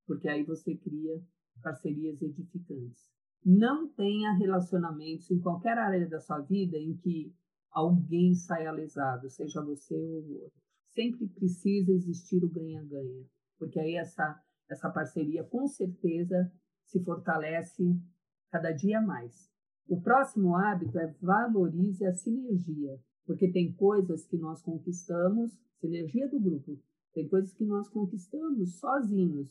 porque 0.06 0.30
aí 0.30 0.44
você 0.44 0.76
cria 0.76 1.22
parcerias 1.62 2.22
edificantes. 2.22 3.10
Não 3.44 3.88
tenha 3.90 4.34
relacionamentos 4.34 5.30
em 5.32 5.40
qualquer 5.40 5.78
área 5.78 6.08
da 6.08 6.20
sua 6.20 6.40
vida 6.42 6.78
em 6.78 6.96
que 6.98 7.34
alguém 7.72 8.34
saia 8.36 8.72
lesado, 8.72 9.30
seja 9.30 9.64
você 9.64 9.96
ou 9.96 10.24
o 10.24 10.44
outro. 10.44 10.62
Sempre 10.90 11.28
precisa 11.28 11.92
existir 11.92 12.44
o 12.44 12.50
ganha-ganha, 12.50 13.26
porque 13.58 13.80
aí 13.80 13.96
essa, 13.96 14.40
essa 14.70 14.90
parceria 14.90 15.44
com 15.44 15.68
certeza 15.68 16.52
se 16.86 17.04
fortalece 17.04 17.84
cada 18.52 18.72
dia 18.72 19.02
mais. 19.02 19.50
O 19.88 20.02
próximo 20.02 20.56
hábito 20.56 20.98
é 20.98 21.14
valorize 21.22 22.06
a 22.06 22.14
sinergia, 22.14 23.00
porque 23.26 23.52
tem 23.52 23.74
coisas 23.74 24.26
que 24.26 24.38
nós 24.38 24.62
conquistamos, 24.62 25.52
sinergia 25.80 26.30
do 26.30 26.40
grupo, 26.40 26.80
tem 27.16 27.30
coisas 27.30 27.54
que 27.54 27.64
nós 27.66 27.88
conquistamos 27.88 28.78
sozinhos 28.78 29.50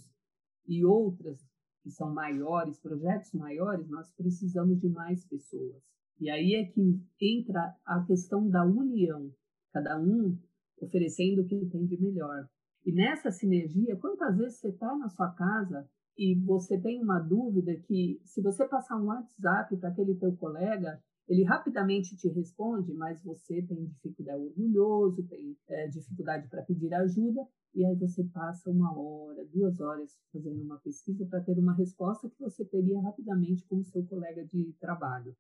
e 0.68 0.84
outras 0.84 1.40
que 1.82 1.90
são 1.90 2.12
maiores, 2.12 2.78
projetos 2.78 3.32
maiores, 3.32 3.88
nós 3.88 4.10
precisamos 4.12 4.78
de 4.78 4.88
mais 4.88 5.24
pessoas. 5.26 5.82
E 6.20 6.30
aí 6.30 6.54
é 6.54 6.66
que 6.66 7.00
entra 7.20 7.74
a 7.84 8.04
questão 8.04 8.48
da 8.48 8.64
união, 8.64 9.32
cada 9.72 9.98
um 9.98 10.38
oferecendo 10.80 11.40
o 11.40 11.46
que 11.46 11.66
tem 11.66 11.86
de 11.86 12.00
melhor. 12.00 12.46
E 12.84 12.92
nessa 12.92 13.30
sinergia, 13.30 13.96
quantas 13.96 14.36
vezes 14.36 14.58
você 14.58 14.68
está 14.68 14.94
na 14.96 15.08
sua 15.08 15.30
casa 15.32 15.88
e 16.18 16.34
você 16.44 16.78
tem 16.78 17.02
uma 17.02 17.18
dúvida 17.18 17.74
que, 17.76 18.20
se 18.24 18.42
você 18.42 18.68
passar 18.68 18.96
um 19.00 19.06
WhatsApp 19.06 19.74
para 19.78 19.88
aquele 19.88 20.14
teu 20.16 20.36
colega, 20.36 21.02
ele 21.26 21.42
rapidamente 21.44 22.16
te 22.16 22.28
responde, 22.28 22.92
mas 22.92 23.22
você 23.22 23.62
tem 23.62 23.86
dificuldade, 23.86 24.38
é 24.38 24.42
orgulhoso, 24.42 25.22
tem 25.24 25.56
é, 25.68 25.88
dificuldade 25.88 26.48
para 26.48 26.62
pedir 26.62 26.92
ajuda, 26.92 27.46
e 27.74 27.84
aí 27.84 27.96
você 27.96 28.22
passa 28.24 28.70
uma 28.70 28.96
hora, 28.96 29.44
duas 29.46 29.80
horas 29.80 30.16
fazendo 30.32 30.62
uma 30.62 30.78
pesquisa 30.78 31.26
para 31.26 31.40
ter 31.40 31.58
uma 31.58 31.74
resposta 31.74 32.28
que 32.28 32.38
você 32.38 32.64
teria 32.64 33.00
rapidamente 33.00 33.64
com 33.66 33.76
o 33.76 33.84
seu 33.84 34.04
colega 34.06 34.44
de 34.44 34.72
trabalho. 34.78 35.34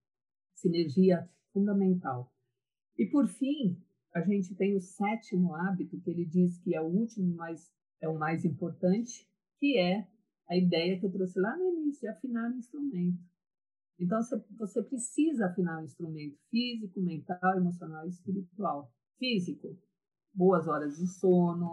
Sinergia 0.54 1.28
fundamental. 1.52 2.32
E 2.98 3.06
por 3.06 3.26
fim, 3.28 3.78
a 4.14 4.20
gente 4.20 4.54
tem 4.54 4.74
o 4.74 4.80
sétimo 4.80 5.54
hábito, 5.54 6.00
que 6.00 6.10
ele 6.10 6.24
diz 6.24 6.58
que 6.58 6.74
é 6.74 6.80
o 6.80 6.86
último, 6.86 7.34
mas 7.36 7.70
é 8.00 8.08
o 8.08 8.18
mais 8.18 8.44
importante, 8.44 9.28
que 9.58 9.78
é 9.78 10.06
a 10.48 10.56
ideia 10.56 10.98
que 10.98 11.06
eu 11.06 11.12
trouxe 11.12 11.38
lá 11.38 11.56
no 11.56 11.64
início, 11.64 12.10
afinar 12.10 12.50
o 12.50 12.56
instrumento. 12.56 13.18
Então, 13.98 14.20
você 14.58 14.82
precisa 14.82 15.46
afinar 15.46 15.80
o 15.80 15.84
instrumento 15.84 16.36
físico, 16.50 17.00
mental, 17.00 17.56
emocional 17.56 18.04
e 18.06 18.10
espiritual. 18.10 18.92
Físico, 19.18 19.78
boas 20.34 20.66
horas 20.66 20.96
de 20.96 21.06
sono, 21.06 21.72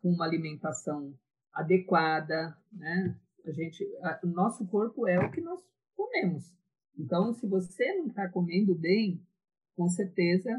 com 0.00 0.10
uma 0.10 0.24
alimentação 0.24 1.12
adequada, 1.52 2.56
né? 2.72 3.18
A 3.44 3.50
gente, 3.50 3.84
a, 4.02 4.20
o 4.24 4.28
nosso 4.28 4.66
corpo 4.68 5.08
é 5.08 5.18
o 5.18 5.30
que 5.30 5.40
nós 5.40 5.60
comemos. 5.96 6.44
Então, 6.96 7.32
se 7.32 7.46
você 7.46 7.94
não 7.94 8.06
está 8.06 8.28
comendo 8.28 8.74
bem, 8.74 9.20
com 9.76 9.88
certeza 9.88 10.50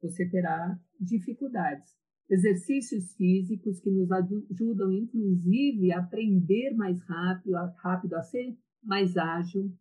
você 0.00 0.28
terá 0.28 0.78
dificuldades. 0.98 1.94
Exercícios 2.28 3.14
físicos 3.16 3.80
que 3.80 3.90
nos 3.90 4.10
ajudam, 4.12 4.92
inclusive, 4.92 5.92
a 5.92 5.98
aprender 5.98 6.74
mais 6.74 6.98
rápido, 7.02 7.56
a, 7.56 7.66
rápido, 7.78 8.14
a 8.14 8.22
ser 8.22 8.56
mais 8.82 9.16
ágil, 9.16 9.72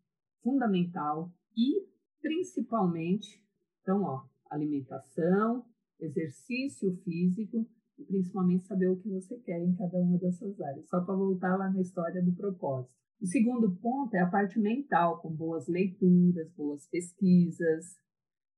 fundamental 0.41 1.32
e 1.56 1.88
principalmente, 2.21 3.43
então, 3.82 4.04
ó, 4.04 4.23
alimentação, 4.49 5.65
exercício 5.99 6.95
físico 7.04 7.67
e 7.97 8.06
principalmente 8.06 8.65
saber 8.65 8.88
o 8.88 8.97
que 8.97 9.10
você 9.10 9.38
quer 9.39 9.62
em 9.62 9.75
cada 9.75 9.97
uma 9.97 10.17
dessas 10.17 10.60
áreas. 10.60 10.88
Só 10.88 11.02
para 11.02 11.15
voltar 11.15 11.58
lá 11.58 11.69
na 11.69 11.82
história 11.82 12.23
do 12.23 12.34
propósito. 12.34 12.93
O 13.21 13.25
segundo 13.25 13.75
ponto 13.75 14.15
é 14.15 14.21
a 14.21 14.30
parte 14.30 14.58
mental, 14.58 15.19
com 15.21 15.30
boas 15.30 15.67
leituras, 15.67 16.49
boas 16.54 16.88
pesquisas. 16.88 17.97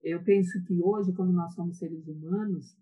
Eu 0.03 0.23
penso 0.23 0.63
que 0.65 0.79
hoje, 0.81 1.13
como 1.13 1.31
nós 1.31 1.53
somos 1.55 1.77
seres 1.77 2.07
humanos 2.07 2.77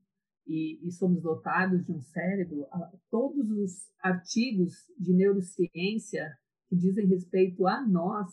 e, 0.45 0.85
e 0.85 0.91
somos 0.91 1.21
dotados 1.21 1.85
de 1.85 1.91
um 1.93 2.01
cérebro, 2.01 2.67
todos 3.09 3.49
os 3.49 3.71
artigos 4.01 4.73
de 4.99 5.13
neurociência 5.13 6.38
que 6.67 6.75
dizem 6.75 7.07
respeito 7.07 7.65
a 7.65 7.85
nós 7.88 8.27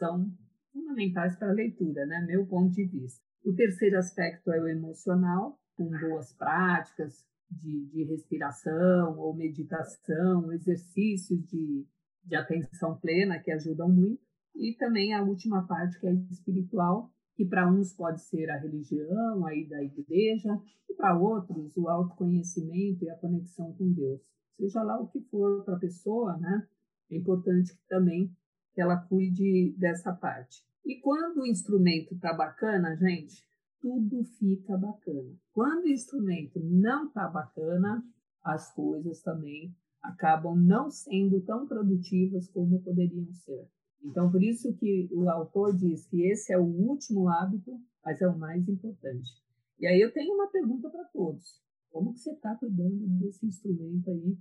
são 0.00 0.26
fundamentais 0.72 1.36
para 1.36 1.50
a 1.50 1.54
leitura, 1.54 2.06
né? 2.06 2.24
Meu 2.26 2.46
ponto 2.46 2.72
de 2.72 2.86
vista. 2.86 3.22
O 3.44 3.54
terceiro 3.54 3.98
aspecto 3.98 4.50
é 4.50 4.60
o 4.60 4.66
emocional, 4.66 5.58
com 5.76 5.88
boas 5.88 6.32
práticas 6.32 7.24
de, 7.50 7.86
de 7.86 8.04
respiração 8.04 9.18
ou 9.18 9.34
meditação, 9.34 10.52
exercícios 10.52 11.44
de, 11.46 11.86
de 12.24 12.34
atenção 12.34 12.98
plena 12.98 13.38
que 13.38 13.50
ajudam 13.50 13.88
muito. 13.88 14.22
E 14.54 14.74
também 14.78 15.14
a 15.14 15.22
última 15.22 15.66
parte, 15.66 15.98
que 16.00 16.06
é 16.06 16.12
espiritual, 16.30 17.10
que 17.36 17.44
para 17.44 17.70
uns 17.70 17.92
pode 17.94 18.20
ser 18.22 18.50
a 18.50 18.58
religião, 18.58 19.46
aí 19.46 19.66
da 19.68 19.82
igreja, 19.82 20.60
e 20.88 20.94
para 20.94 21.18
outros 21.18 21.76
o 21.76 21.88
autoconhecimento 21.88 23.04
e 23.04 23.10
a 23.10 23.16
conexão 23.16 23.72
com 23.74 23.92
Deus. 23.92 24.20
Seja 24.56 24.82
lá 24.82 25.00
o 25.00 25.08
que 25.08 25.20
for 25.30 25.64
para 25.64 25.76
a 25.76 25.80
pessoa, 25.80 26.36
né? 26.38 26.66
É 27.10 27.16
importante 27.16 27.72
também 27.88 28.30
que 28.72 28.80
ela 28.80 28.96
cuide 28.96 29.74
dessa 29.78 30.12
parte. 30.12 30.64
E 30.84 31.00
quando 31.00 31.38
o 31.38 31.46
instrumento 31.46 32.14
está 32.14 32.32
bacana, 32.32 32.96
gente, 32.96 33.44
tudo 33.80 34.24
fica 34.38 34.76
bacana. 34.76 35.34
Quando 35.52 35.84
o 35.84 35.90
instrumento 35.90 36.60
não 36.60 37.06
está 37.06 37.28
bacana, 37.28 38.02
as 38.42 38.72
coisas 38.74 39.22
também 39.22 39.74
acabam 40.02 40.56
não 40.56 40.90
sendo 40.90 41.40
tão 41.42 41.66
produtivas 41.66 42.48
como 42.48 42.82
poderiam 42.82 43.32
ser. 43.32 43.68
Então, 44.02 44.30
por 44.30 44.42
isso 44.42 44.74
que 44.76 45.08
o 45.12 45.28
autor 45.28 45.76
diz 45.76 46.06
que 46.06 46.22
esse 46.22 46.52
é 46.52 46.58
o 46.58 46.64
último 46.64 47.28
hábito, 47.28 47.78
mas 48.04 48.20
é 48.22 48.28
o 48.28 48.38
mais 48.38 48.66
importante. 48.66 49.30
E 49.78 49.86
aí 49.86 50.00
eu 50.00 50.12
tenho 50.12 50.34
uma 50.34 50.50
pergunta 50.50 50.88
para 50.88 51.04
todos. 51.04 51.60
Como 51.90 52.12
que 52.12 52.20
você 52.20 52.32
está 52.32 52.54
cuidando 52.54 53.06
desse 53.18 53.44
instrumento 53.44 54.10
aí 54.10 54.38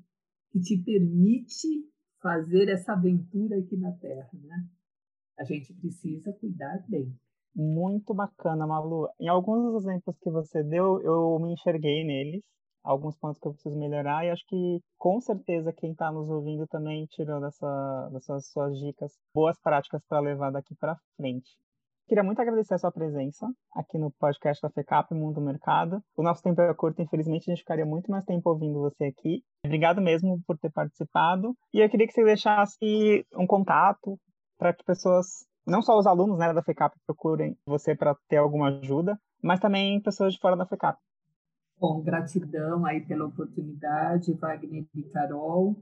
que 0.52 0.60
te 0.60 0.78
permite 0.78 1.88
fazer 2.22 2.70
essa 2.70 2.94
aventura 2.94 3.58
aqui 3.58 3.78
na 3.78 3.92
Terra, 3.94 4.30
né? 4.34 4.68
A 5.38 5.44
gente 5.44 5.74
precisa 5.74 6.34
cuidar 6.34 6.84
bem. 6.88 7.14
Muito 7.56 8.14
bacana, 8.14 8.68
Malu. 8.68 9.10
Em 9.20 9.28
alguns 9.28 9.64
dos 9.64 9.84
exemplos 9.84 10.18
que 10.20 10.30
você 10.30 10.64
deu, 10.64 11.02
eu 11.02 11.40
me 11.40 11.54
enxerguei 11.54 12.04
neles, 12.04 12.44
alguns 12.84 13.18
pontos 13.18 13.40
que 13.40 13.48
eu 13.48 13.54
preciso 13.54 13.78
melhorar, 13.78 14.26
e 14.26 14.30
acho 14.30 14.46
que 14.48 14.80
com 14.98 15.20
certeza 15.20 15.74
quem 15.74 15.92
está 15.92 16.12
nos 16.12 16.30
ouvindo 16.30 16.68
também 16.68 17.06
tirou 17.08 17.42
dessa, 17.42 18.10
dessas 18.12 18.48
suas 18.52 18.78
dicas 18.80 19.12
boas 19.34 19.60
práticas 19.62 20.02
para 20.08 20.20
levar 20.20 20.52
daqui 20.52 20.76
para 20.76 20.98
frente. 21.16 21.50
Queria 22.10 22.24
muito 22.24 22.42
agradecer 22.42 22.74
a 22.74 22.78
sua 22.80 22.92
presença 22.92 23.48
aqui 23.72 23.96
no 24.00 24.10
podcast 24.10 24.60
da 24.64 24.70
FECAP 24.72 25.14
Mundo 25.14 25.40
Mercado. 25.40 26.02
O 26.18 26.24
nosso 26.24 26.42
tempo 26.42 26.60
é 26.60 26.74
curto, 26.74 27.04
infelizmente 27.04 27.44
a 27.44 27.54
gente 27.54 27.62
ficaria 27.62 27.86
muito 27.86 28.10
mais 28.10 28.26
tempo 28.26 28.50
ouvindo 28.50 28.80
você 28.80 29.04
aqui. 29.04 29.44
Obrigado 29.64 30.02
mesmo 30.02 30.42
por 30.48 30.58
ter 30.58 30.72
participado. 30.72 31.56
E 31.72 31.80
eu 31.80 31.88
queria 31.88 32.08
que 32.08 32.14
você 32.14 32.24
deixasse 32.24 33.24
um 33.36 33.46
contato 33.46 34.20
para 34.58 34.74
que 34.74 34.84
pessoas, 34.84 35.46
não 35.68 35.84
só 35.84 36.00
os 36.00 36.08
alunos 36.08 36.40
né, 36.40 36.52
da 36.52 36.64
FECAP 36.64 36.96
procurem 37.06 37.56
você 37.64 37.96
para 37.96 38.16
ter 38.28 38.38
alguma 38.38 38.70
ajuda, 38.70 39.16
mas 39.40 39.60
também 39.60 40.02
pessoas 40.02 40.34
de 40.34 40.40
fora 40.40 40.58
da 40.58 40.66
FECAP. 40.66 40.98
Bom, 41.80 42.02
gratidão 42.02 42.88
aí 42.88 43.02
pela 43.02 43.28
oportunidade, 43.28 44.34
Wagner 44.34 44.84
e 44.96 45.04
Carol. 45.04 45.76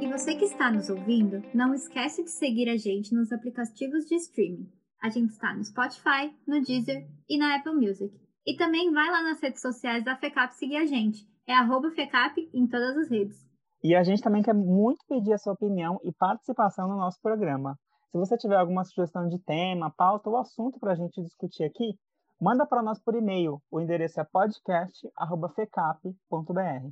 E 0.00 0.08
você 0.08 0.34
que 0.34 0.44
está 0.44 0.70
nos 0.70 0.90
ouvindo, 0.90 1.42
não 1.54 1.74
esquece 1.74 2.24
de 2.24 2.30
seguir 2.30 2.68
a 2.68 2.76
gente 2.76 3.14
nos 3.14 3.32
aplicativos 3.32 4.04
de 4.06 4.16
streaming. 4.16 4.70
A 5.02 5.08
gente 5.08 5.30
está 5.30 5.54
no 5.54 5.64
Spotify, 5.64 6.34
no 6.46 6.62
Deezer 6.62 7.06
e 7.28 7.38
na 7.38 7.56
Apple 7.56 7.74
Music. 7.74 8.12
E 8.46 8.56
também 8.56 8.92
vai 8.92 9.10
lá 9.10 9.22
nas 9.22 9.40
redes 9.40 9.60
sociais 9.60 10.04
da 10.04 10.16
FECAP 10.16 10.54
seguir 10.54 10.76
a 10.76 10.86
gente 10.86 11.33
é 11.46 11.54
arroba 11.54 11.90
FECAP 11.90 12.50
em 12.52 12.66
todas 12.66 12.96
as 12.96 13.10
redes. 13.10 13.44
E 13.82 13.94
a 13.94 14.02
gente 14.02 14.22
também 14.22 14.42
quer 14.42 14.54
muito 14.54 15.04
pedir 15.06 15.34
a 15.34 15.38
sua 15.38 15.52
opinião 15.52 16.00
e 16.02 16.10
participação 16.12 16.88
no 16.88 16.96
nosso 16.96 17.20
programa. 17.20 17.78
Se 18.10 18.18
você 18.18 18.36
tiver 18.36 18.56
alguma 18.56 18.84
sugestão 18.84 19.28
de 19.28 19.38
tema, 19.38 19.92
pauta 19.94 20.30
ou 20.30 20.38
assunto 20.38 20.78
para 20.78 20.92
a 20.92 20.94
gente 20.94 21.22
discutir 21.22 21.64
aqui, 21.64 21.98
manda 22.40 22.64
para 22.64 22.82
nós 22.82 22.98
por 22.98 23.14
e-mail. 23.14 23.60
O 23.70 23.80
endereço 23.80 24.20
é 24.20 24.24
podcast.fecap.br. 24.24 26.88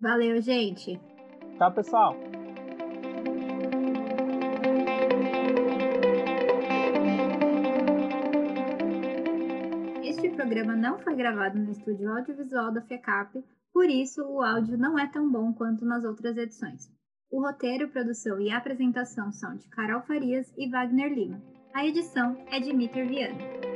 Valeu, 0.00 0.40
gente! 0.40 0.98
Tchau, 1.58 1.72
pessoal! 1.72 2.16
Este 10.02 10.30
programa 10.30 10.74
não 10.74 10.98
foi 11.00 11.14
gravado 11.14 11.58
no 11.58 11.70
estúdio 11.70 12.10
audiovisual 12.10 12.72
da 12.72 12.80
FECAP 12.80 13.44
por 13.74 13.90
isso, 13.90 14.22
o 14.22 14.40
áudio 14.40 14.78
não 14.78 14.96
é 14.96 15.08
tão 15.08 15.28
bom 15.28 15.52
quanto 15.52 15.84
nas 15.84 16.04
outras 16.04 16.36
edições. 16.36 16.88
O 17.28 17.40
roteiro, 17.44 17.88
produção 17.88 18.40
e 18.40 18.48
apresentação 18.48 19.32
são 19.32 19.56
de 19.56 19.68
Carol 19.68 20.00
Farias 20.02 20.46
e 20.56 20.70
Wagner 20.70 21.12
Lima. 21.12 21.42
A 21.74 21.84
edição 21.84 22.36
é 22.52 22.60
de 22.60 22.72
Mitter 22.72 23.08
Viana. 23.08 23.73